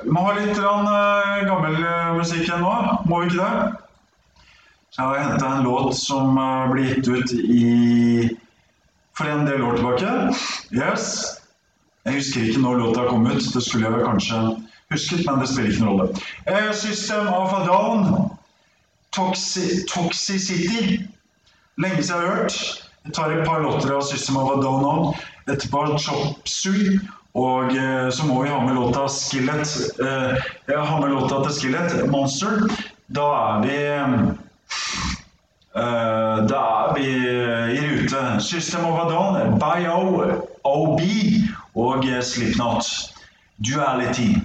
Vi 0.02 0.10
må 0.10 0.24
ha 0.26 0.34
litt 0.40 0.58
gammel 0.58 1.78
musikk 2.18 2.48
igjen 2.48 2.66
nå, 2.66 2.74
må 3.06 3.22
vi 3.22 3.30
ikke 3.30 3.46
det? 3.46 3.70
Så 4.90 5.04
jeg 5.04 5.12
har 5.12 5.28
henta 5.28 5.52
en 5.60 5.70
låt 5.70 5.94
som 5.94 6.42
ble 6.74 6.88
gitt 6.90 7.06
ut 7.06 7.38
i 7.38 8.34
for 9.14 9.30
en 9.30 9.46
del 9.46 9.62
år 9.62 9.78
tilbake. 9.78 10.18
Yes. 10.74 11.39
Jeg 12.06 12.14
husker 12.14 12.42
ikke 12.48 12.62
når 12.64 12.76
låta 12.80 13.06
kom 13.10 13.28
ut. 13.28 13.54
Det 13.54 13.64
skulle 13.64 13.90
jeg 13.90 14.06
kanskje 14.06 14.42
husket, 14.92 15.26
men 15.26 15.40
det 15.42 15.50
spiller 15.52 15.72
ikke 15.72 15.86
noen 15.86 16.00
rolle. 16.00 16.28
Eh, 16.48 16.72
System 16.74 17.28
of 17.28 17.54
a 17.54 17.64
Down. 17.68 18.30
Toxi 19.16 19.84
Toxicity. 19.90 21.00
Lenge 21.78 22.04
siden 22.04 22.22
jeg 22.22 22.30
har 22.30 22.36
hørt. 22.36 22.60
Jeg 23.06 23.14
tar 23.14 23.32
et 23.34 23.46
par 23.48 23.64
låter 23.64 23.94
av 23.96 24.02
System 24.08 24.38
of 24.38 24.52
a 24.56 24.60
Down 24.64 24.84
nå. 24.84 25.14
Etterpå 25.50 25.86
Chop 26.00 26.48
Suey. 26.48 27.00
Og 27.38 27.76
eh, 27.78 28.10
så 28.10 28.26
må 28.26 28.42
vi 28.44 28.50
ha 28.50 28.60
med 28.66 28.76
låta 28.80 29.08
Skillet. 29.12 29.76
Eh, 30.02 30.52
jeg 30.72 30.80
har 30.80 31.02
med 31.02 31.14
låta 31.14 31.44
til 31.46 31.58
Skillet, 31.60 32.10
Monster. 32.10 32.64
Da 33.10 33.28
er 33.44 33.66
vi 33.66 33.78
Da 35.80 36.60
er 36.60 36.94
vi 36.96 37.06
i 37.76 37.82
rute. 37.86 38.42
System 38.42 38.86
of 38.86 39.00
a 39.00 39.10
Down, 39.10 39.60
Bio-OB 39.62 41.02
og 41.80 42.06
eh, 42.08 42.22
Slipknot. 42.26 42.88
Duality. 43.58 44.36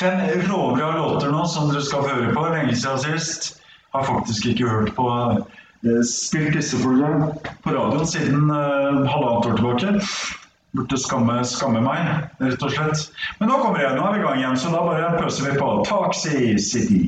Fem 0.00 0.20
råbra 0.50 0.96
låter 0.96 1.30
nå 1.30 1.46
som 1.48 1.70
dere 1.70 1.82
skal 1.82 2.04
høre 2.08 2.32
på. 2.34 2.48
Lenge 2.52 2.76
siden 2.76 2.98
sist. 3.04 3.54
Har 3.96 4.04
faktisk 4.04 4.46
ikke 4.46 4.68
hørt 4.68 4.92
på 4.96 5.06
eh, 5.14 6.02
spilt 6.06 6.56
disse 6.56 6.76
for 6.82 7.32
på 7.64 7.72
radioen 7.72 8.06
siden 8.06 8.50
uh, 8.50 9.06
halvannet 9.08 9.48
år 9.48 9.56
tilbake. 9.56 9.94
Burde 10.76 10.98
skamme, 11.00 11.38
skamme 11.48 11.80
meg, 11.80 12.28
rett 12.44 12.62
og 12.62 12.74
slett. 12.74 13.08
Men 13.40 13.48
nå 13.48 13.56
kommer 13.62 13.80
jeg, 13.80 13.96
nå 13.96 14.04
er 14.04 14.18
vi 14.18 14.20
i 14.20 14.26
gang 14.26 14.42
igjen, 14.42 14.58
så 14.60 14.74
da 14.74 14.84
bare 14.84 15.14
pøser 15.16 15.48
vi 15.48 15.56
på. 15.56 15.70
Taxi 15.88 16.58
City. 16.60 17.06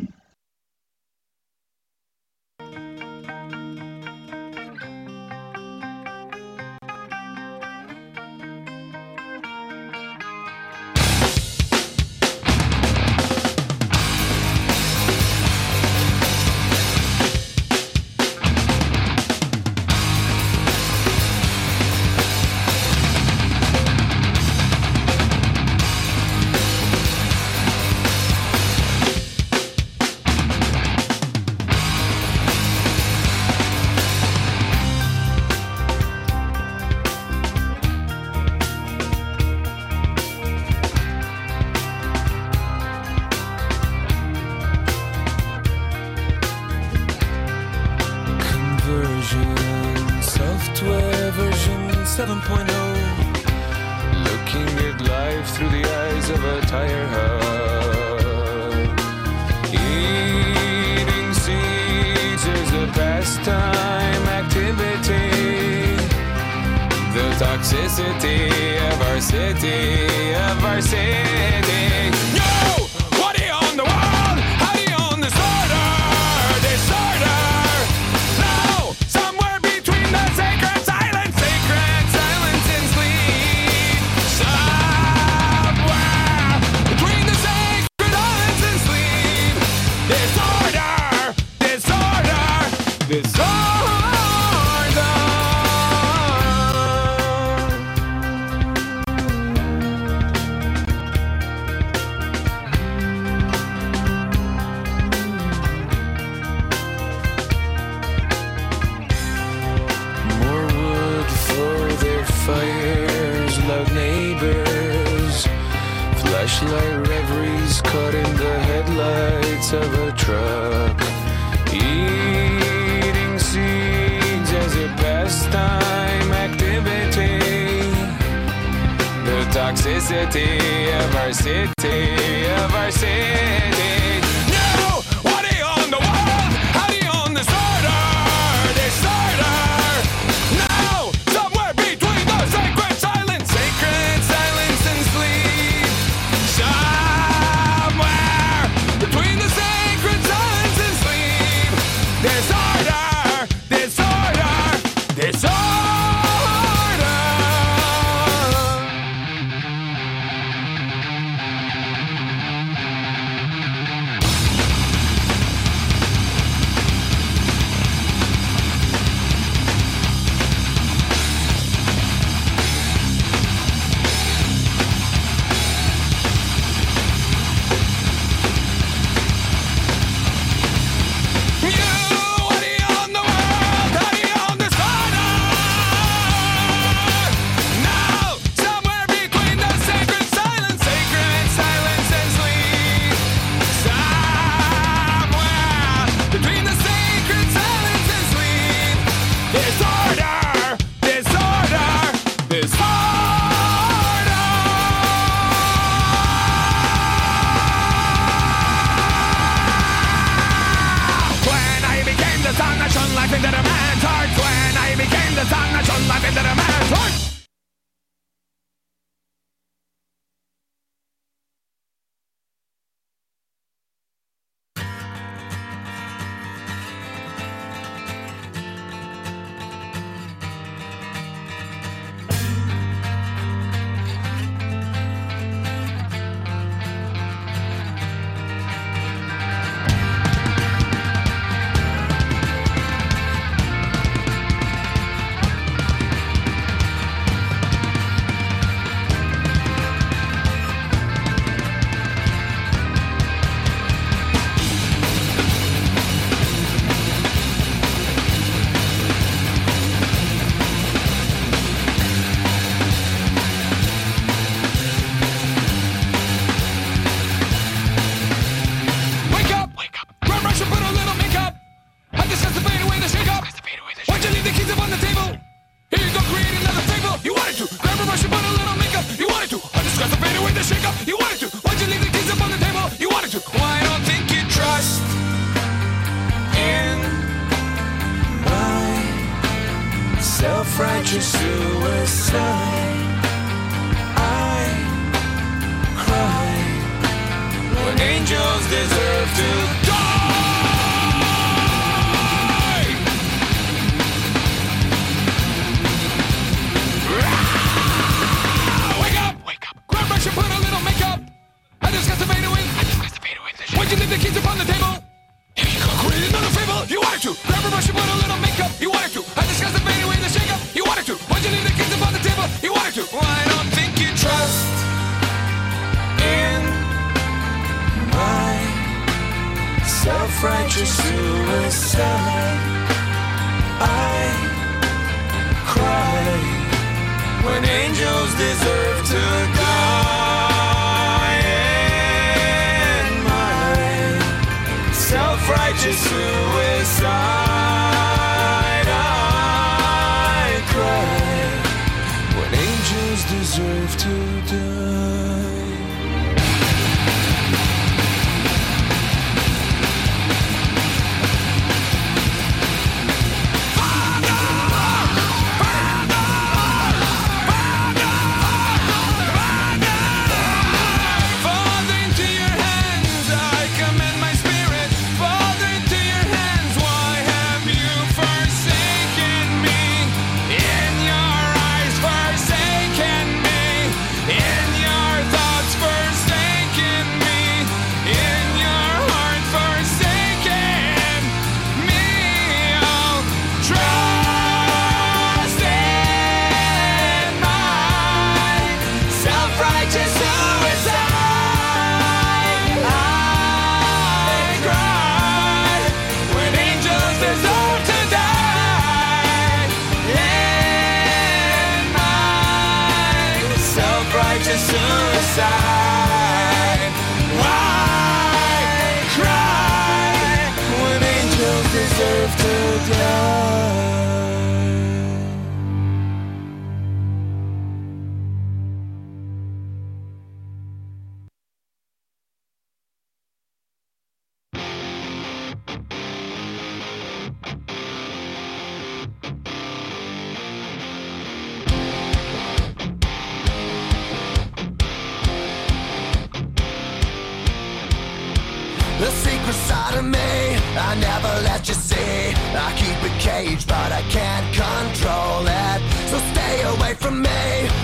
out 449.90 449.98
of 449.98 450.04
me. 450.04 450.30
I 450.76 450.94
never 451.00 451.32
let 451.42 451.66
you 451.68 451.74
see. 451.74 452.34
I 452.54 452.68
keep 452.80 452.98
it 453.08 453.16
caged, 453.18 453.66
but 453.68 453.90
I 453.92 454.02
can't 454.16 454.46
control 454.54 455.42
it. 455.46 455.78
So 456.10 456.16
stay 456.32 456.56
away 456.74 456.94
from 456.94 457.22
me. 457.22 457.42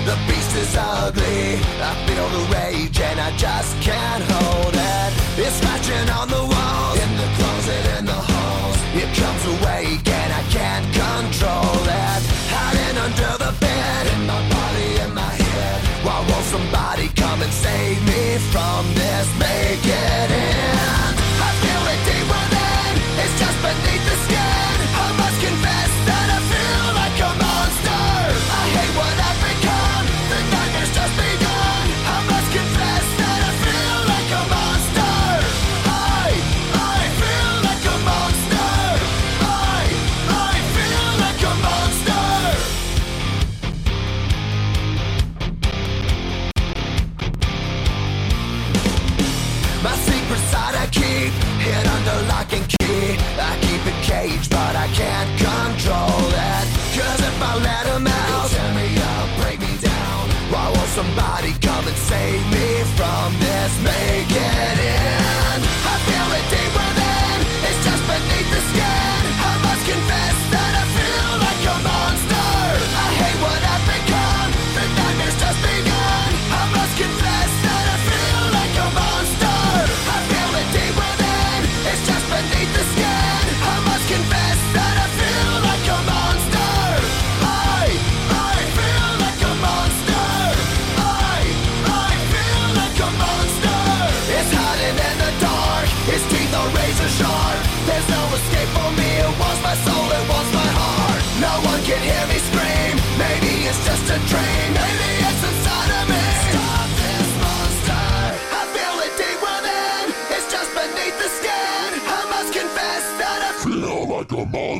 The 0.09 0.17
beast 0.27 0.55
is 0.57 0.75
ugly. 0.79 1.59
I 1.91 1.93
feel 2.07 2.29
the 2.37 2.45
rage 2.55 2.99
and 3.01 3.19
I 3.21 3.31
just 3.37 3.73
can't 3.81 4.25
hold 4.33 4.75
it. 4.75 5.11
It's 5.43 5.57
scratching 5.59 6.09
on 6.19 6.29
the 6.29 6.45
wall, 6.53 6.89
in 7.03 7.11
the 7.21 7.29
closet, 7.37 7.85
in 7.99 8.05
the 8.07 8.21
halls. 8.31 8.79
It 9.03 9.11
comes 9.21 9.43
awake 9.55 10.07
and 10.21 10.31
I 10.41 10.43
can't 10.59 10.87
control 11.03 11.83
it. 12.07 12.23
Hiding 12.55 12.97
under 13.07 13.33
the 13.45 13.53
bed, 13.61 14.03
in 14.15 14.27
my 14.27 14.41
body, 14.57 14.91
in 15.05 15.11
my 15.15 15.35
head. 15.43 15.79
Why 16.05 16.19
won't 16.29 16.47
somebody 16.55 17.09
come 17.23 17.43
and 17.43 17.53
save 17.53 17.99
me 18.11 18.39
from 18.53 18.83
this? 18.95 19.27
Make 19.39 19.85
it. 19.85 20.36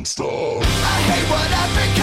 gangster. 0.07 0.23
I 0.23 1.01
hate 1.01 1.29
what 1.29 1.51
I 1.51 1.67
think. 1.75 1.96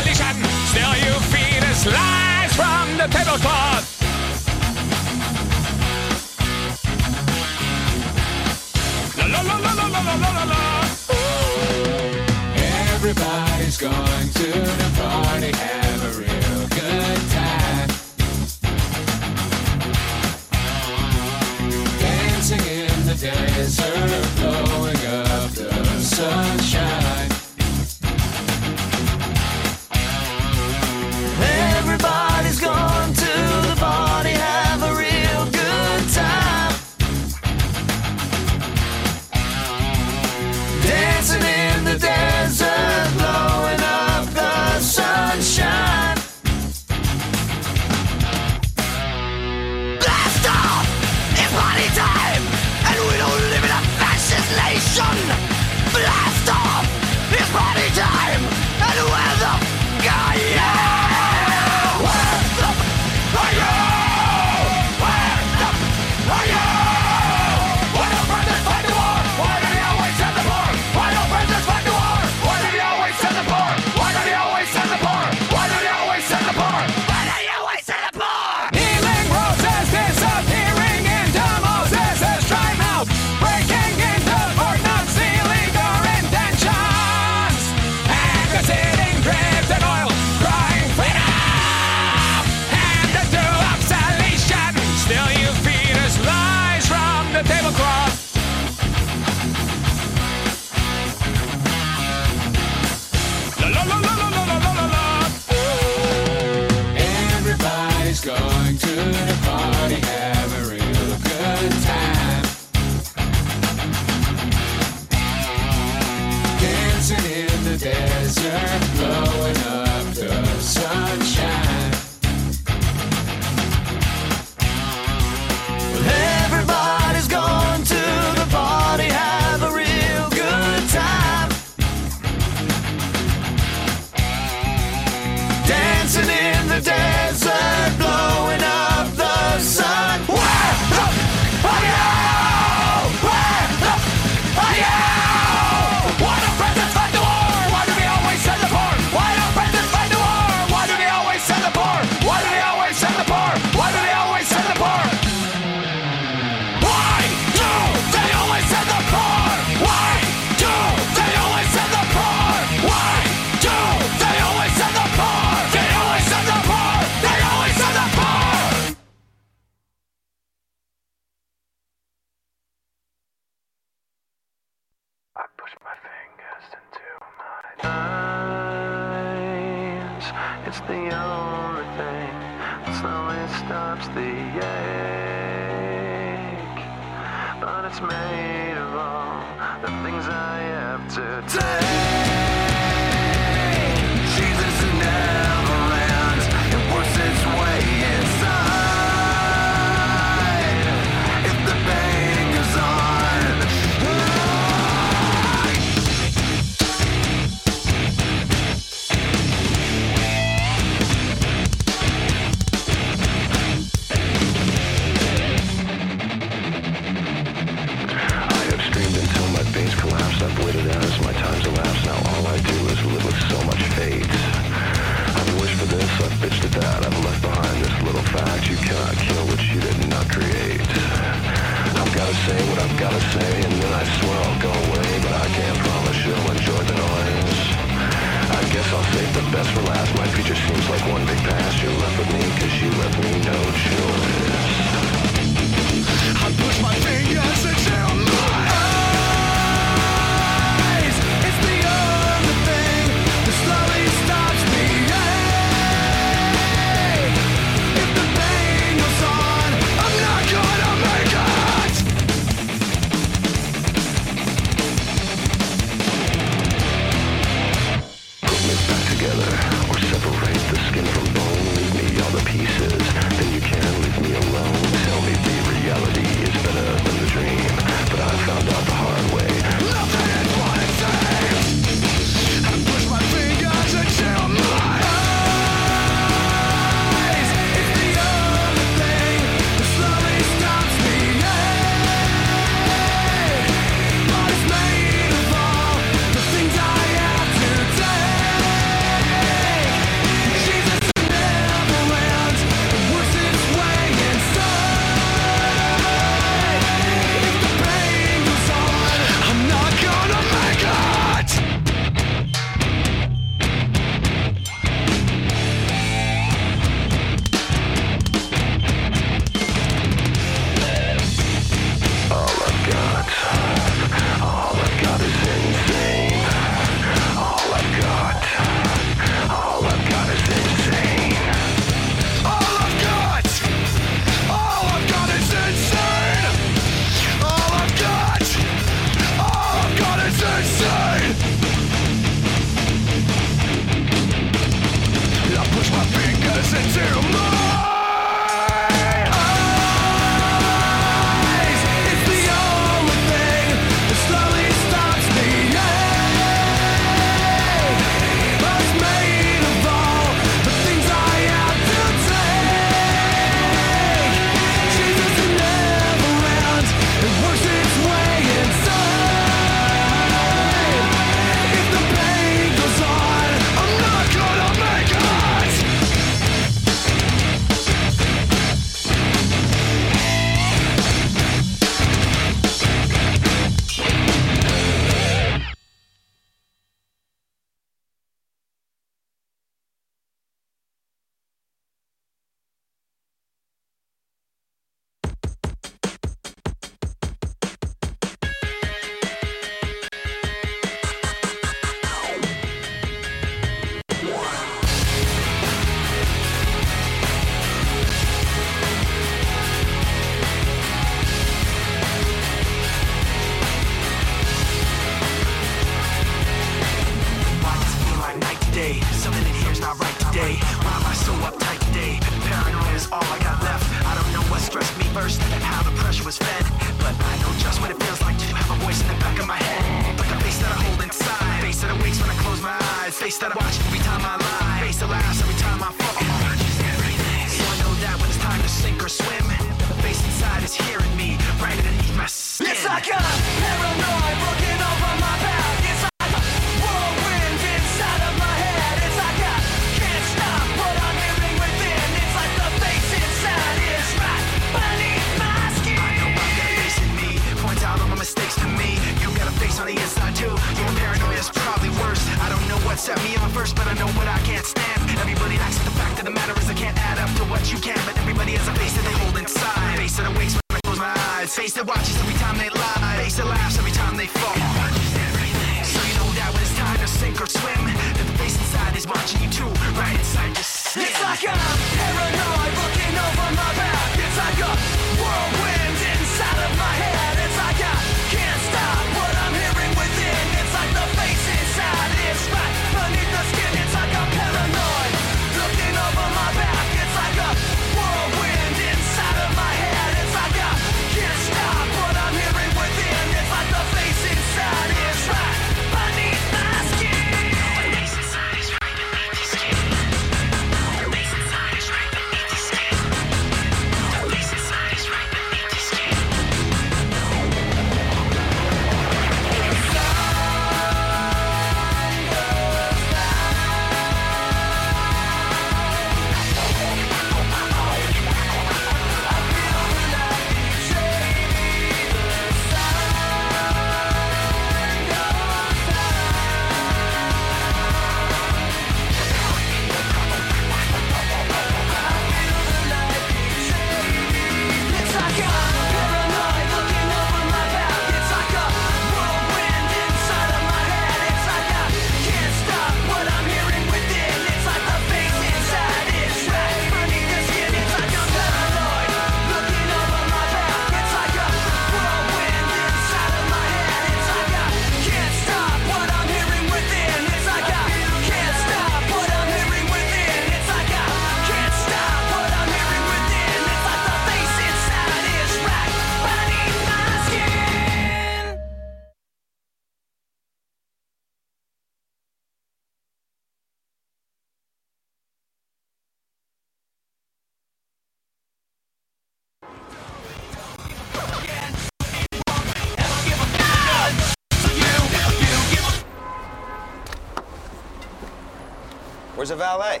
valet. 599.56 600.00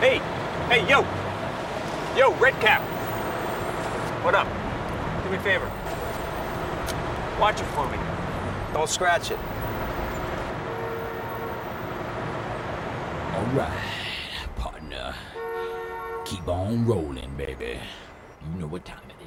Hey, 0.00 0.18
hey, 0.68 0.88
yo, 0.88 1.04
yo, 2.16 2.34
red 2.36 2.54
cap. 2.60 2.82
What 4.22 4.34
up? 4.34 4.46
Do 5.24 5.30
me 5.30 5.36
a 5.36 5.40
favor. 5.40 5.70
Watch 7.40 7.60
it 7.60 7.66
for 7.66 7.88
me. 7.88 7.98
Don't 8.72 8.88
scratch 8.88 9.30
it. 9.30 9.38
All 13.34 13.46
right, 13.54 13.72
partner. 14.56 15.14
Keep 16.24 16.48
on 16.48 16.84
rolling, 16.86 17.34
baby. 17.36 17.80
You 18.52 18.60
know 18.60 18.66
what 18.66 18.84
time 18.84 19.00
it 19.08 19.12
is. 19.12 19.17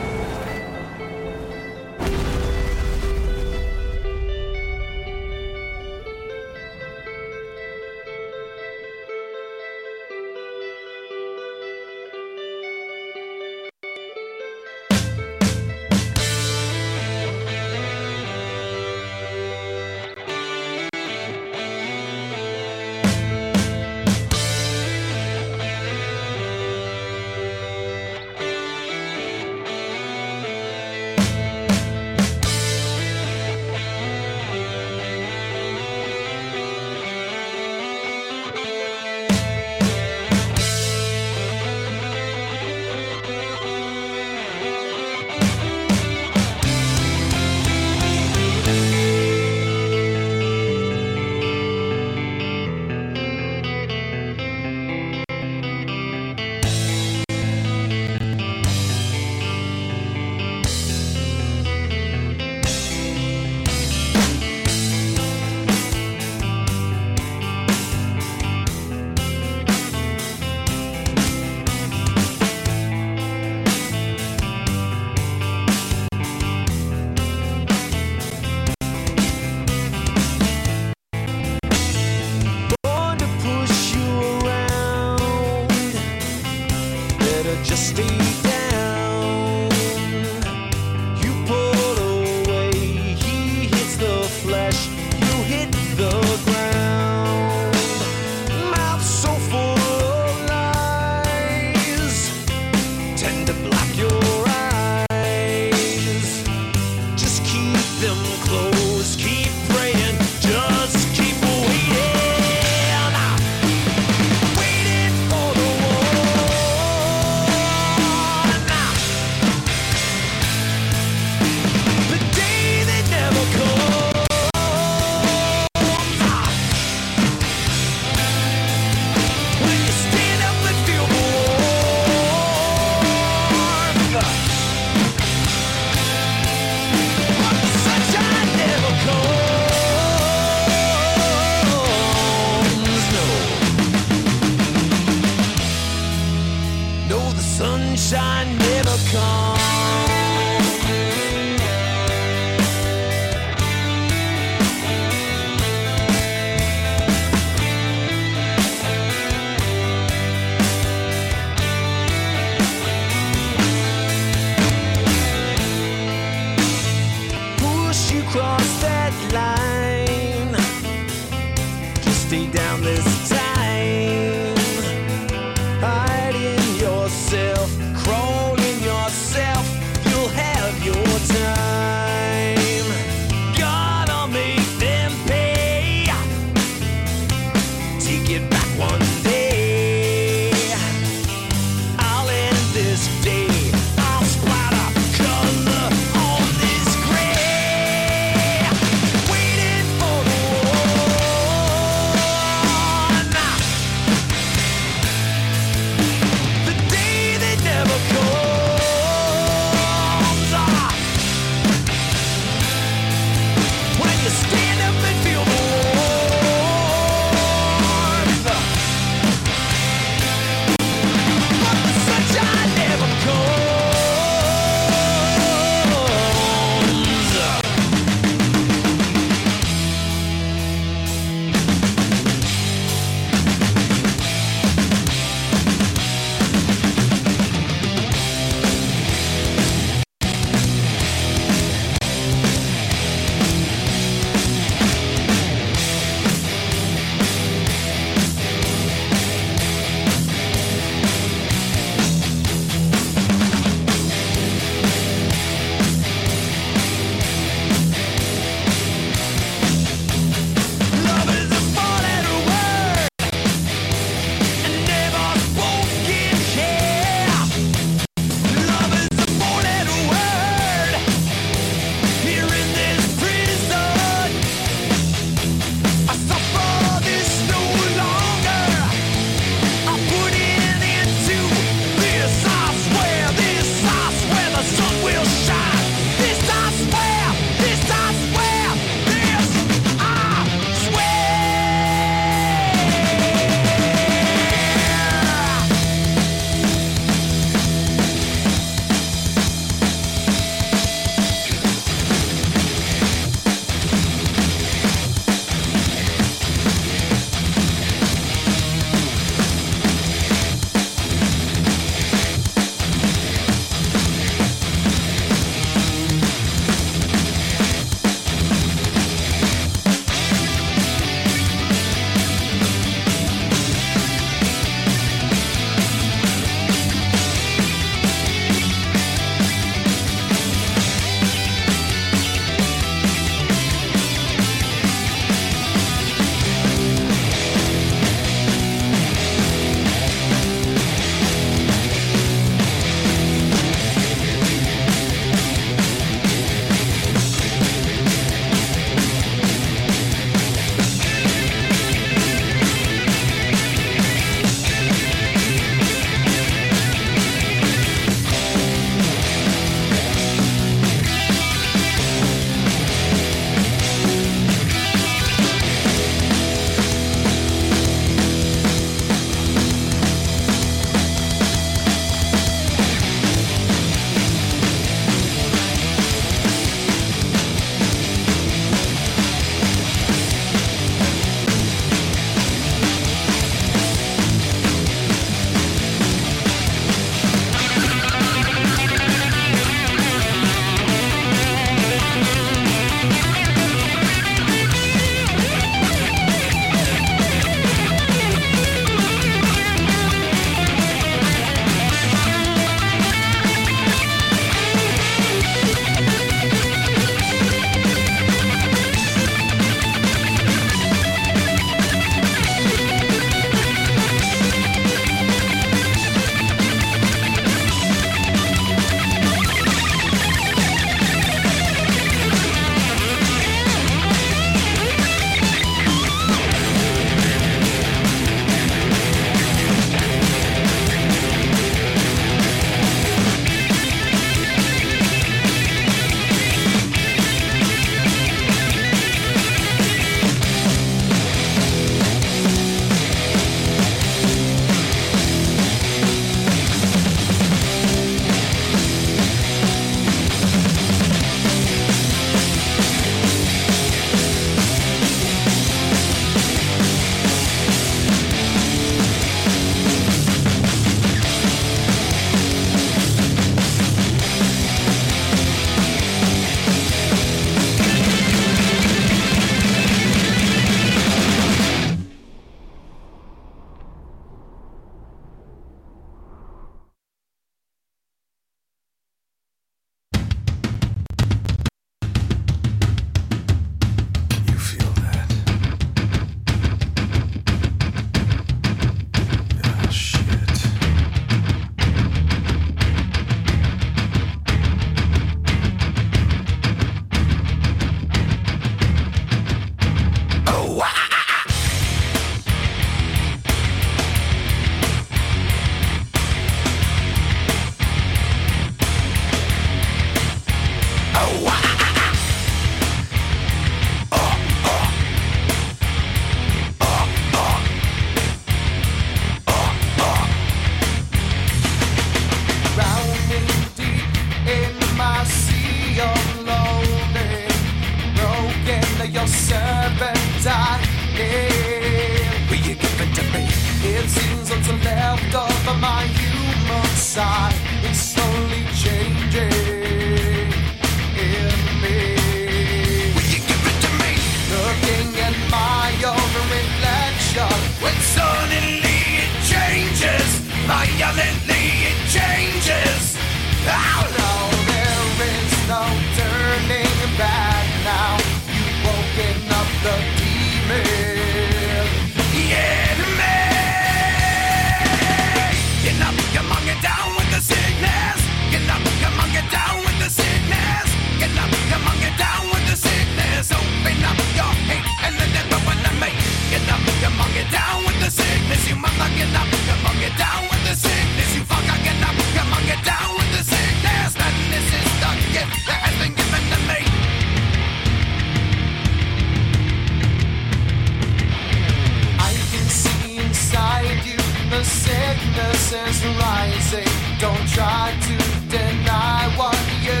voices 595.66 596.04
rising. 596.18 596.86
Don't 597.18 597.48
try 597.48 597.92
to 598.00 598.16
deny 598.48 599.28
what 599.36 599.58
you 599.82 600.00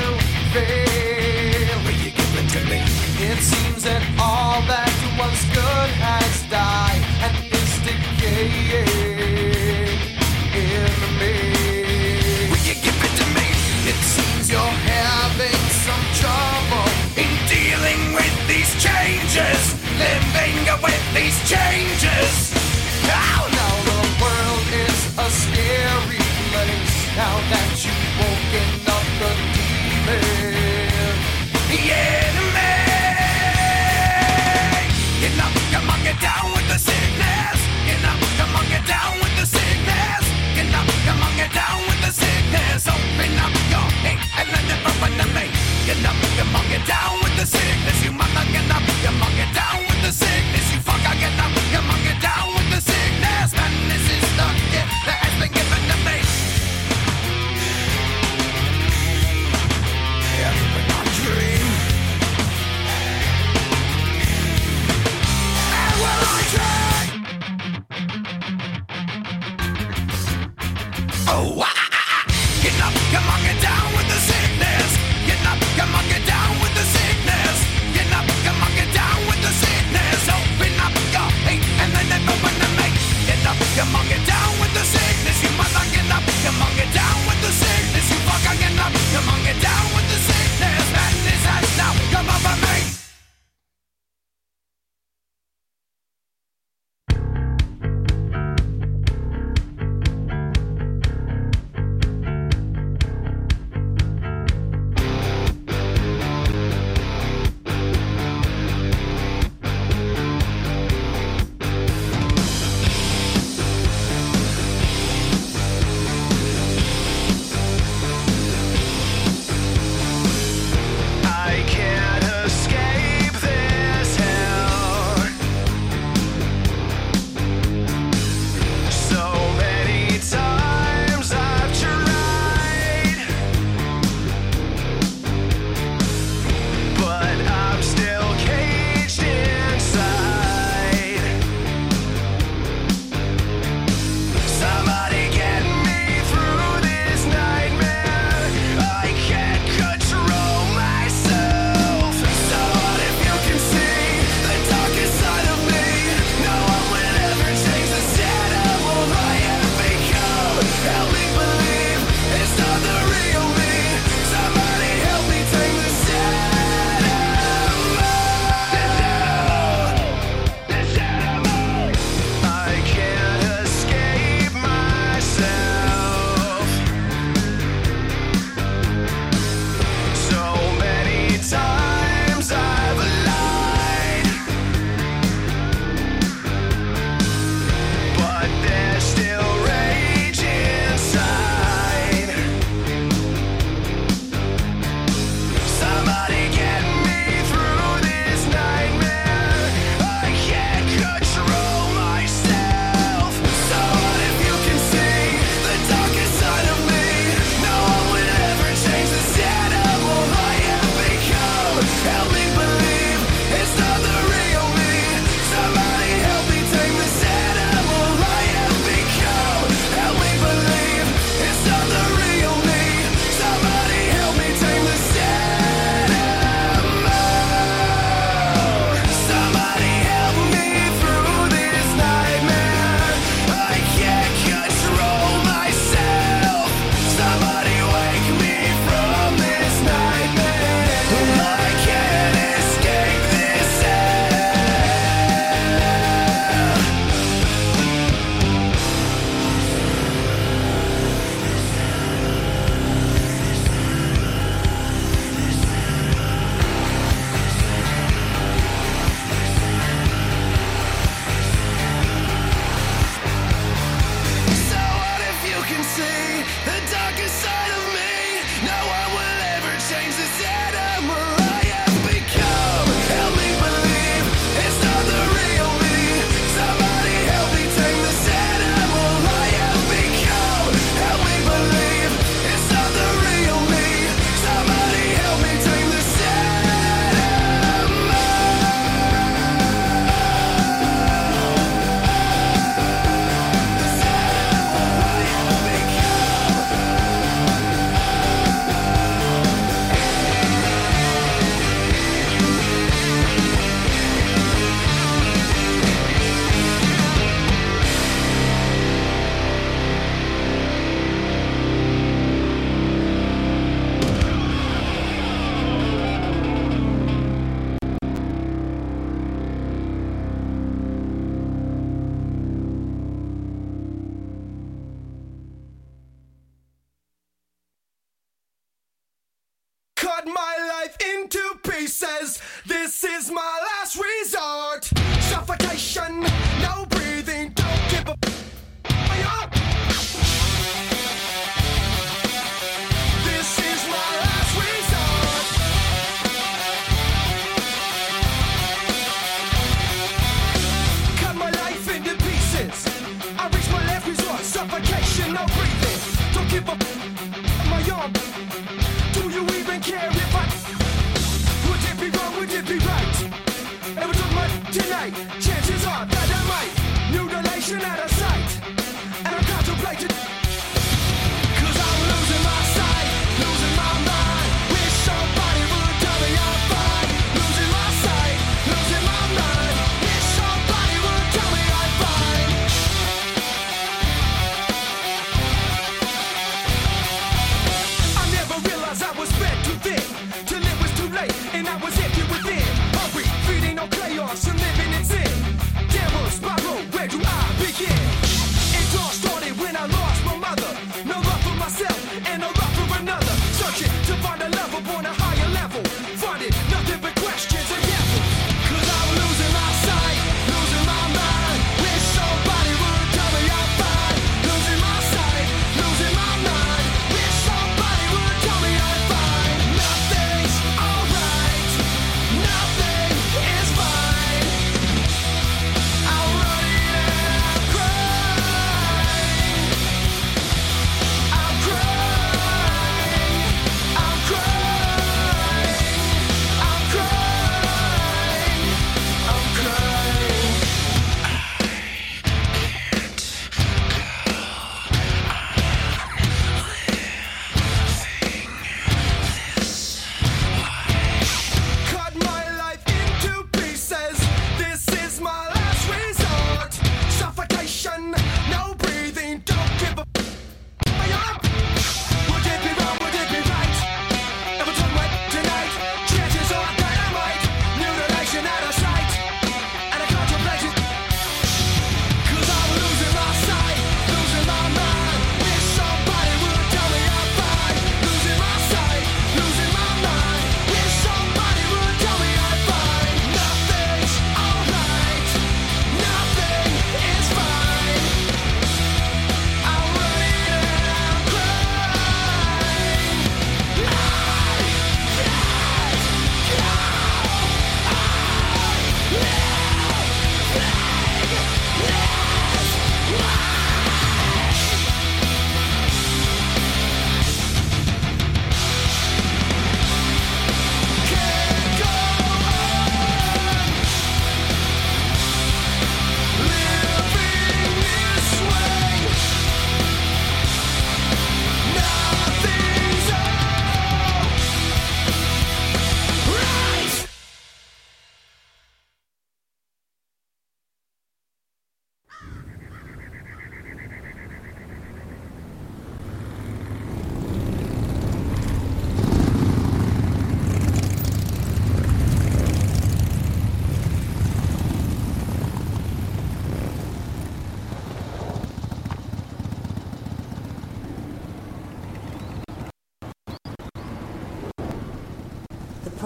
feel. 0.52 1.78
Will 1.84 1.98
you 2.04 2.10
give 2.10 2.34
it 2.38 2.48
to 2.50 2.64
me? 2.70 2.82
It 3.30 3.38
seems 3.38 3.82
that. 3.82 4.15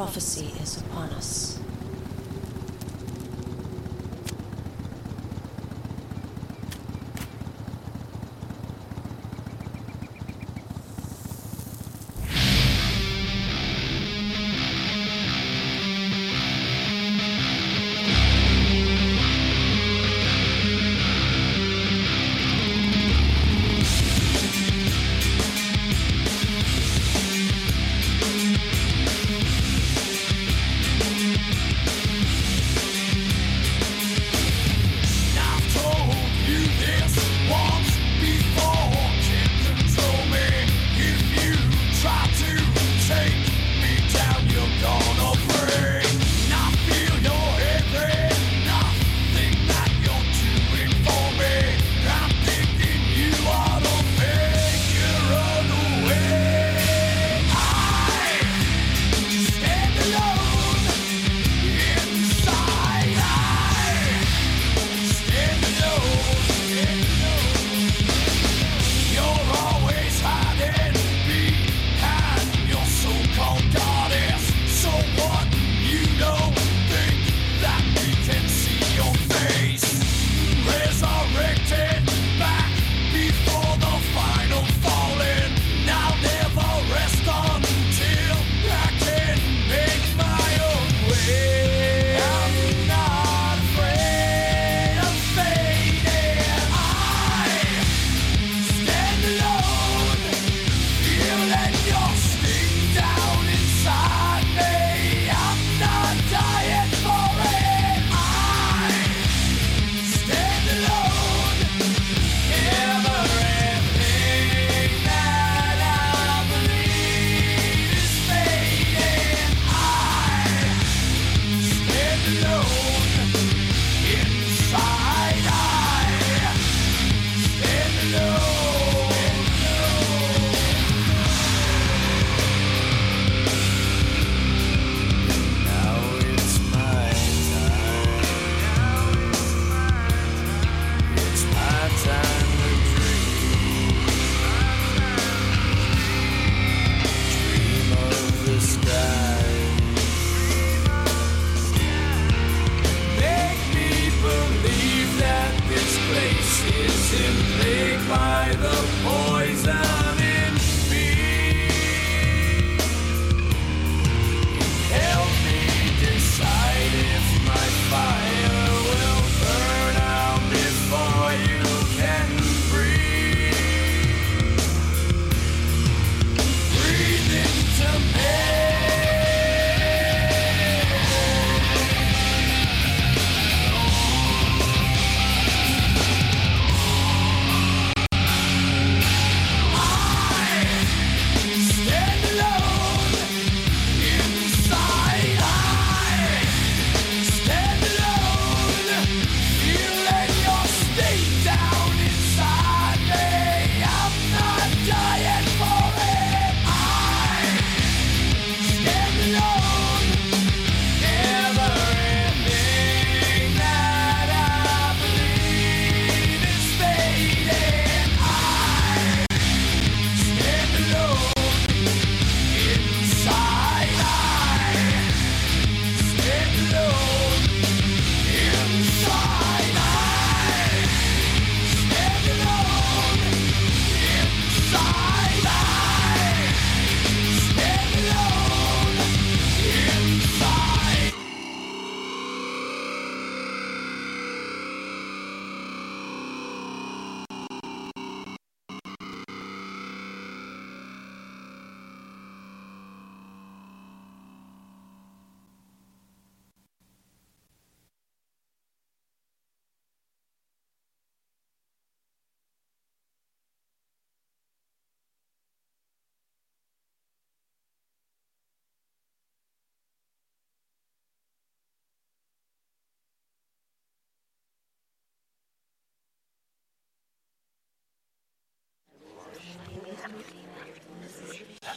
Prophecy 0.01 0.51
is 0.63 0.79
upon 0.79 1.11
us. 1.11 1.60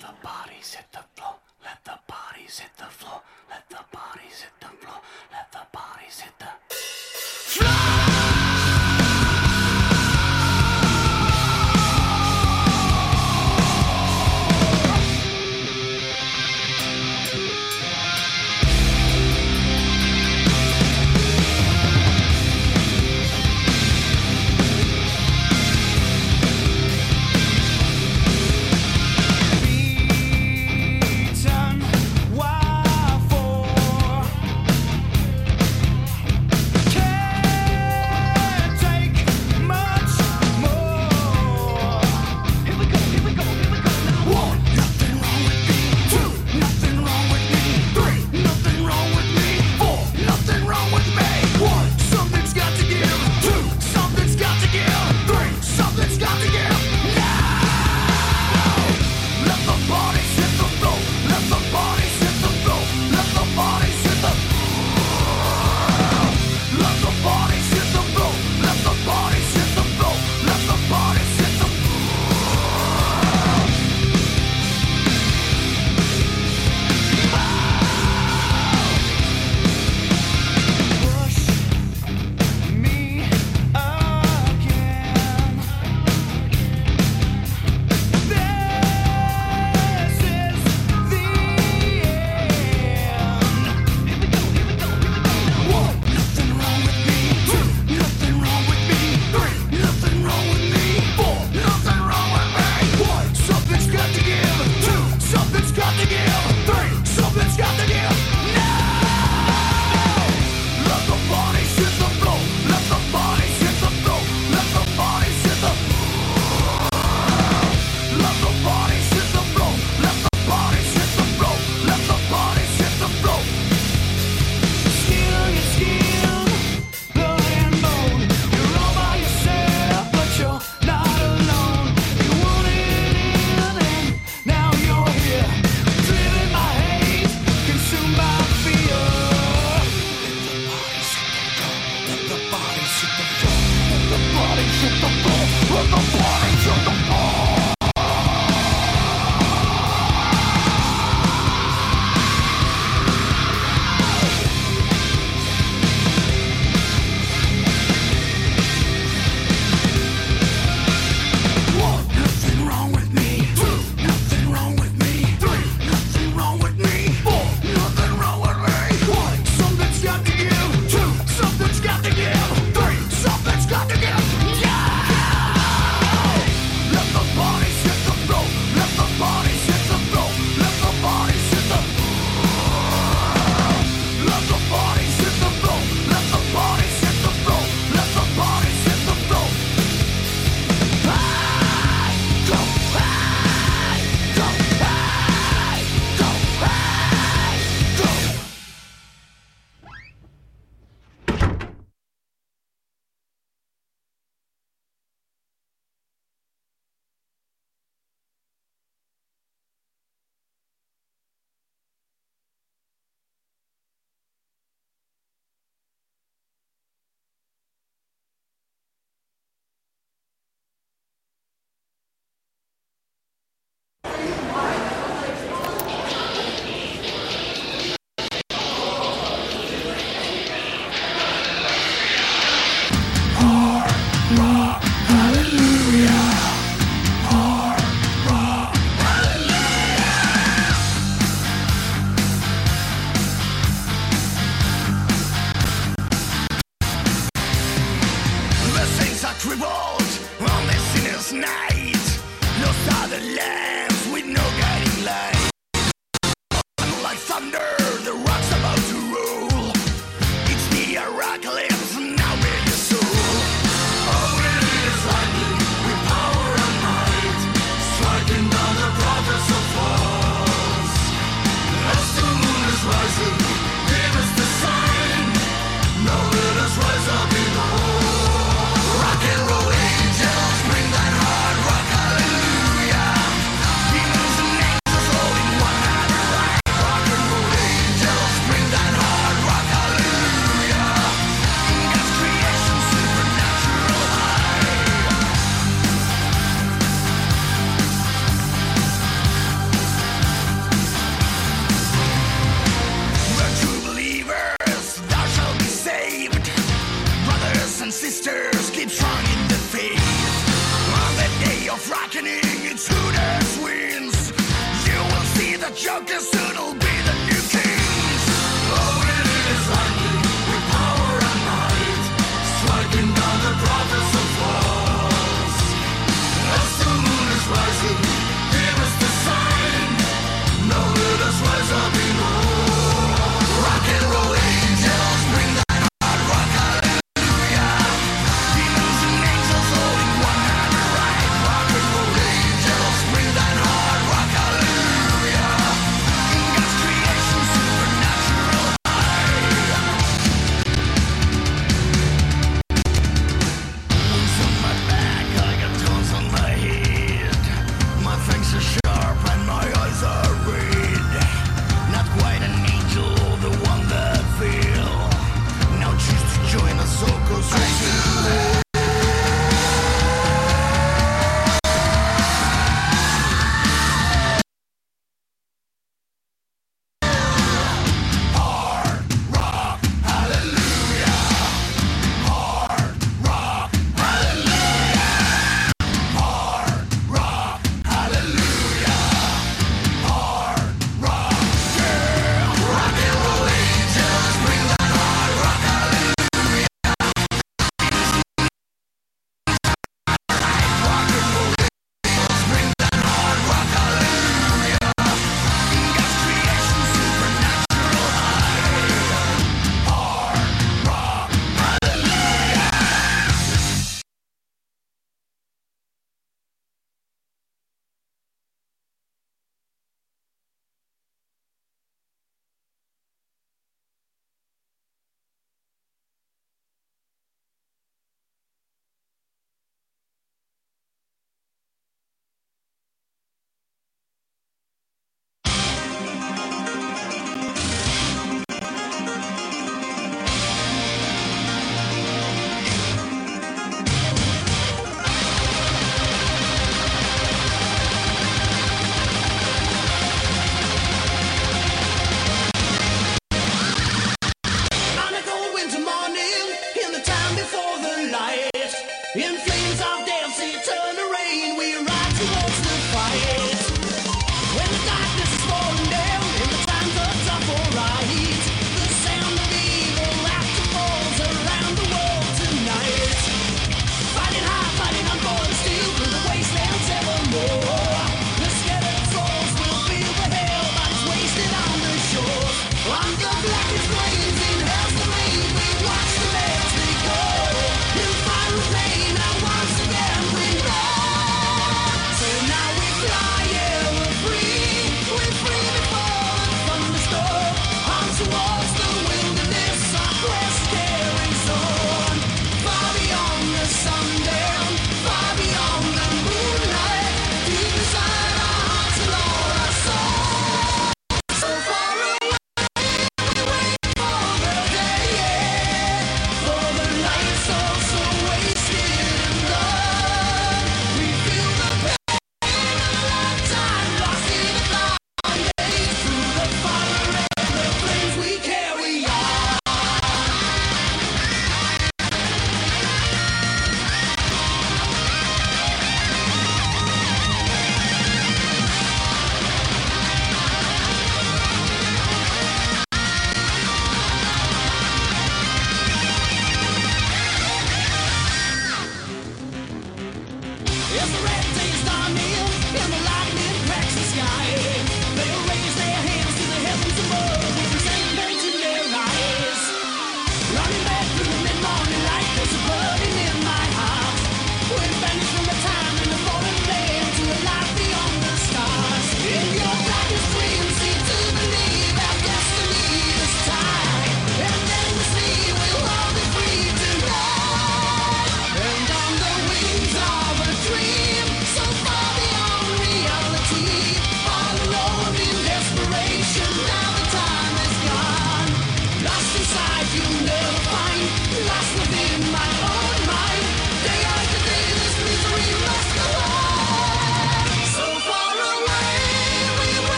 Let 0.00 0.14
the 0.14 0.26
bodies 0.26 0.74
hit 0.74 0.92
the 0.92 1.04
floor. 1.16 1.34
Let 1.64 1.84
the 1.84 1.98
bodies 2.06 2.58
hit 2.60 2.70
the 2.78 2.84
floor. 2.84 3.20
Let 3.50 3.68
the 3.68 3.84
bodies 3.92 4.42
hit 4.42 4.52
the 4.60 4.86
floor. 4.86 5.00
Let 5.32 5.50
the 5.50 5.66
bodies 5.72 6.20
hit 6.20 6.38
the 6.38 6.74
floor. 6.74 8.27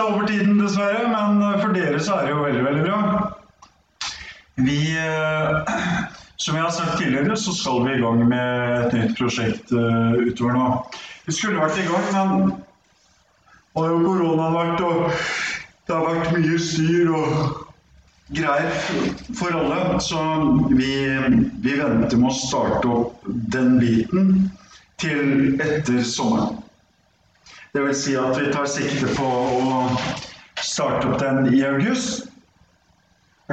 Seg 0.00 0.14
over 0.14 0.26
tiden, 0.28 0.56
dessverre, 0.60 1.04
men 1.10 1.42
eh, 1.44 1.60
for 1.60 1.76
dere 1.76 2.00
så 2.00 2.16
er 2.16 2.26
det 2.28 2.34
jo 2.34 2.44
veldig, 2.44 2.64
veldig 2.64 2.84
bra. 2.86 3.00
Vi 4.64 4.80
eh, 4.96 5.76
Som 6.40 6.54
jeg 6.56 6.64
har 6.64 6.70
sagt 6.72 6.94
tidligere, 6.96 7.34
så 7.36 7.52
skal 7.52 7.82
vi 7.84 7.98
i 7.98 8.00
gang 8.00 8.22
med 8.24 8.70
et 8.78 8.94
nytt 8.96 9.18
prosjekt 9.18 9.74
eh, 9.76 10.14
utover 10.24 10.54
nå. 10.56 10.68
Vi 11.26 11.34
skulle 11.36 11.60
vært 11.60 11.76
i 11.76 11.84
gang, 11.84 12.06
men 12.14 12.54
har 13.76 13.90
jo 13.90 13.98
koronaen 14.06 14.56
vært, 14.56 14.80
og 14.80 15.10
det 15.84 15.98
har 15.98 16.06
vært 16.06 16.32
mye 16.38 16.56
styr 16.64 17.12
og 17.12 17.60
greier 18.32 18.72
for 19.36 19.58
alle. 19.60 20.00
Så 20.00 20.24
vi, 20.70 20.88
vi 21.60 21.76
venter 21.76 22.16
med 22.16 22.30
å 22.32 22.38
starte 22.40 22.88
opp 22.88 23.28
den 23.52 23.76
biten 23.84 24.32
til 25.04 25.60
etter 25.60 26.00
sommeren. 26.08 26.56
Det 27.72 27.82
vil 27.84 27.94
si 27.94 28.16
at 28.18 28.34
vi 28.40 28.50
tar 28.52 28.66
sikte 28.66 29.12
på 29.14 29.26
å 29.26 29.82
starte 30.60 31.06
opp 31.06 31.20
den 31.22 31.52
i 31.54 31.62
august. 31.66 32.26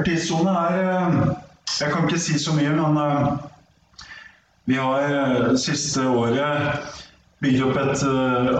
Tidssone 0.05 0.53
er 0.53 0.79
eh, 0.83 1.19
Jeg 1.79 1.93
kan 1.93 2.07
ikke 2.07 2.21
si 2.21 2.37
så 2.41 2.53
mye, 2.57 2.73
men 2.73 2.97
eh, 3.01 3.27
vi 4.69 4.77
har 4.81 5.13
eh, 5.19 5.55
siste 5.61 6.05
året 6.09 6.95
bygd 7.41 7.65
opp 7.67 7.77
et 7.77 8.05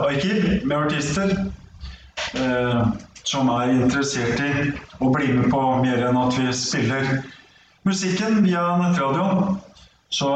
arkiv 0.06 0.44
med 0.70 0.78
artister 0.78 1.32
som 3.28 3.50
er 3.50 3.72
interessert 3.74 4.42
i 4.44 4.52
å 5.02 5.10
bli 5.12 5.32
med 5.34 5.50
på 5.50 5.62
mer 5.82 6.04
enn 6.06 6.20
at 6.20 6.38
vi 6.38 6.52
spiller 6.54 7.08
musikken 7.88 8.44
via 8.46 8.64
nettradioen. 8.78 9.58
Så 10.14 10.30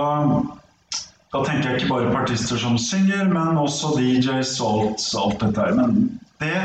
da 1.31 1.43
tenker 1.47 1.69
jeg 1.69 1.79
ikke 1.79 1.93
bare 1.93 2.09
på 2.11 2.23
artister 2.25 2.59
som 2.59 2.75
synger, 2.79 3.29
men 3.31 3.59
også 3.59 3.93
DJs 3.95 4.57
og 4.65 4.81
alt, 4.81 5.05
alt 5.21 5.37
dette 5.45 5.63
her. 5.63 5.77
Men 5.77 6.19
det 6.43 6.57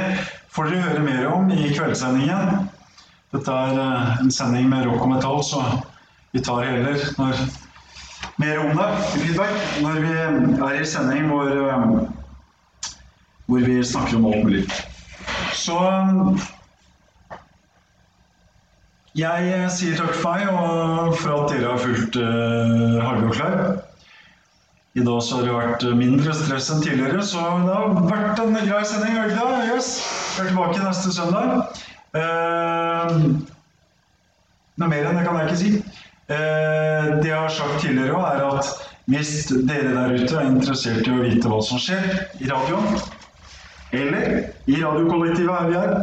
får 0.54 0.72
dere 0.72 0.88
høre 0.88 1.04
mer 1.06 1.28
om 1.30 1.52
i 1.54 1.68
kveldssendingen. 1.70 2.66
Dette 3.34 3.52
er 3.52 3.78
eh, 3.82 4.18
en 4.24 4.34
sending 4.34 4.66
med 4.72 4.88
rock 4.88 5.04
og 5.04 5.12
metall, 5.12 5.38
så 5.46 5.62
vi 6.34 6.42
tar 6.42 6.66
heller 6.66 6.98
når, 7.20 7.46
mer 8.42 8.60
om 8.64 8.74
det 8.76 8.90
i 8.90 9.22
feedback 9.22 9.56
når 9.84 10.02
vi 10.02 10.12
er 10.66 10.80
i 10.80 10.88
sending 10.88 11.30
hvor, 11.30 11.50
eh, 11.54 12.92
hvor 13.46 13.66
vi 13.70 13.80
snakker 13.86 14.18
om 14.18 14.30
alt 14.32 14.46
mulig. 14.50 14.66
Så 15.54 15.78
jeg 19.16 19.52
eh, 19.54 19.68
sier 19.72 19.94
takk 19.96 20.16
for 20.18 20.34
meg, 20.34 20.50
og 20.50 21.14
for 21.22 21.36
at 21.38 21.54
dere 21.54 21.70
har 21.70 21.80
fulgt 21.80 22.18
uh, 22.18 22.98
Harve 23.00 23.30
og 23.30 23.38
Klar. 23.38 23.60
I 24.96 25.00
dag 25.04 25.22
så 25.22 25.36
har 25.36 25.42
det 25.44 25.52
vært 25.52 25.82
mindre 25.98 26.32
stress 26.32 26.70
enn 26.72 26.78
tidligere, 26.80 27.20
så 27.20 27.42
det 27.66 27.72
har 27.74 27.90
vært 28.08 28.38
en 28.40 28.54
grei 28.56 28.78
sending. 28.88 29.18
har 29.18 29.28
det? 29.52 29.74
Yes. 29.74 29.90
Vi 30.32 30.40
er 30.40 30.48
tilbake 30.48 30.80
neste 30.80 31.12
søndag. 31.12 31.82
Eh, 32.16 33.18
noe 34.80 34.88
mer 34.88 35.10
enn 35.10 35.20
det 35.20 35.26
kan 35.26 35.36
jeg 35.36 35.50
ikke 35.50 35.60
si. 35.60 35.74
Eh, 36.32 37.10
det 37.20 37.28
jeg 37.28 37.36
har 37.36 37.52
sagt 37.52 37.84
tidligere 37.84 38.16
òg, 38.16 38.24
er 38.30 38.56
at 38.56 38.72
hvis 39.12 39.34
dere 39.68 39.92
der 39.98 40.16
ute 40.16 40.40
er 40.40 40.48
interessert 40.48 41.04
i 41.04 41.12
å 41.12 41.20
vite 41.26 41.52
hva 41.52 41.60
som 41.68 41.82
skjer 41.82 42.08
i 42.40 42.48
radioen, 42.48 42.96
eller 44.00 44.32
i 44.64 44.80
radiokollektivet 44.80 45.60
her 45.60 45.68
vi 45.74 45.80
er, 45.82 45.96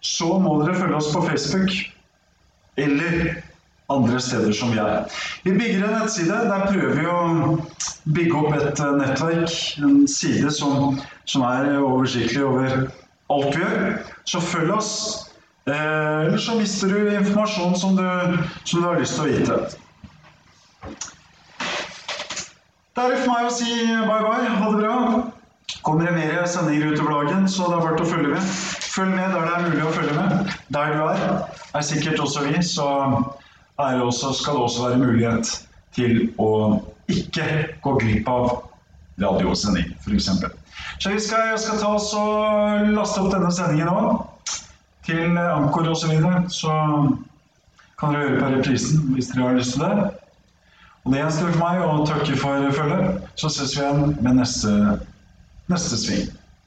så 0.00 0.38
må 0.40 0.62
dere 0.62 0.80
følge 0.80 0.96
oss 0.96 1.12
på 1.12 1.26
Facebook 1.28 1.76
eller 2.80 3.43
andre 3.94 4.20
steder 4.20 4.52
som 4.56 4.72
vi 4.74 4.80
er. 4.82 5.04
Vi 5.44 5.54
bygger 5.58 5.84
en 5.86 5.94
nettside. 5.98 6.40
Der 6.50 6.66
prøver 6.68 6.98
vi 6.98 7.06
å 7.10 7.20
bygge 8.16 8.40
opp 8.40 8.56
et 8.58 8.80
eh, 8.82 8.96
nettverk, 9.00 9.54
en 9.84 10.02
side 10.10 10.50
som, 10.54 10.98
som 11.30 11.46
er 11.48 11.70
oversiktlig 11.80 12.44
over 12.44 12.88
alt 13.34 13.54
vi 13.56 13.62
gjør. 13.62 13.86
Så 14.28 14.42
følg 14.44 14.74
oss. 14.74 14.92
Eh, 15.66 16.26
Eller 16.26 16.38
så 16.38 16.58
mister 16.58 16.92
du 16.92 17.14
informasjon 17.14 17.76
som 17.80 17.96
du, 17.96 18.04
som 18.64 18.82
du 18.82 18.88
har 18.88 19.00
lyst 19.00 19.16
til 19.16 19.24
å 19.24 19.32
vite. 19.32 19.62
Det 22.94 23.02
er 23.02 23.10
det 23.10 23.22
for 23.24 23.32
meg 23.32 23.48
å 23.48 23.54
si 23.54 23.70
bye 24.06 24.20
bye. 24.22 24.50
Ha 24.60 24.68
det 24.70 24.82
bra. 24.84 24.98
Kommer 25.84 26.06
det 26.06 26.12
mer 26.16 26.44
sendinger 26.48 26.92
utover 26.92 27.24
dagen, 27.24 27.48
så 27.48 27.66
det 27.68 27.78
er 27.78 27.86
verdt 27.88 28.02
å 28.04 28.08
følge 28.08 28.34
med. 28.36 28.52
Følg 28.94 29.16
med 29.16 29.32
der 29.34 29.48
det 29.48 29.54
er 29.56 29.64
mulig 29.64 29.82
å 29.84 29.94
følge 29.96 30.14
med. 30.16 30.52
Der 30.76 30.92
du 30.94 31.00
er, 31.08 31.24
er 31.74 31.84
sikkert 31.84 32.20
også 32.22 32.44
vi, 32.46 32.60
så 32.64 32.86
er 33.78 34.02
også, 34.02 34.32
skal 34.32 34.52
også 34.64 34.88
være 34.88 34.98
mulighet 34.98 35.50
til 35.94 36.28
å 36.38 36.50
ikke 37.10 37.46
gå 37.82 37.96
glipp 38.00 38.28
av 38.30 38.46
radiosending, 39.22 39.94
f.eks. 40.02 40.30
Så 40.98 41.10
vi 41.10 41.20
skal, 41.22 41.50
jeg 41.52 41.60
skal 41.62 41.80
ta 41.82 41.90
oss 41.94 42.10
og 42.18 42.90
laste 42.94 43.22
opp 43.22 43.32
denne 43.34 43.50
sendingen 43.54 43.90
nå 43.90 44.14
til 45.06 45.38
Ankor 45.38 45.90
osv. 45.90 46.06
Så, 46.06 46.10
videre. 46.10 46.44
så 46.50 46.74
kan 48.00 48.14
dere 48.14 48.28
høre 48.28 48.40
på 48.40 48.52
reprisen 48.56 49.10
hvis 49.14 49.32
dere 49.32 49.48
har 49.48 49.58
lyst 49.58 49.76
til 49.76 49.84
det. 49.84 50.08
Og 51.04 51.12
det 51.12 51.20
gjenstår 51.20 51.52
for 51.52 51.60
meg 51.60 51.82
å 51.84 52.06
takke 52.08 52.38
for 52.40 52.70
følget. 52.78 53.26
Så 53.36 53.50
ses 53.52 53.74
vi 53.76 53.82
igjen 53.82 54.14
med 54.24 54.40
neste, 54.40 54.72
neste 55.72 56.00
sving. 56.00 56.30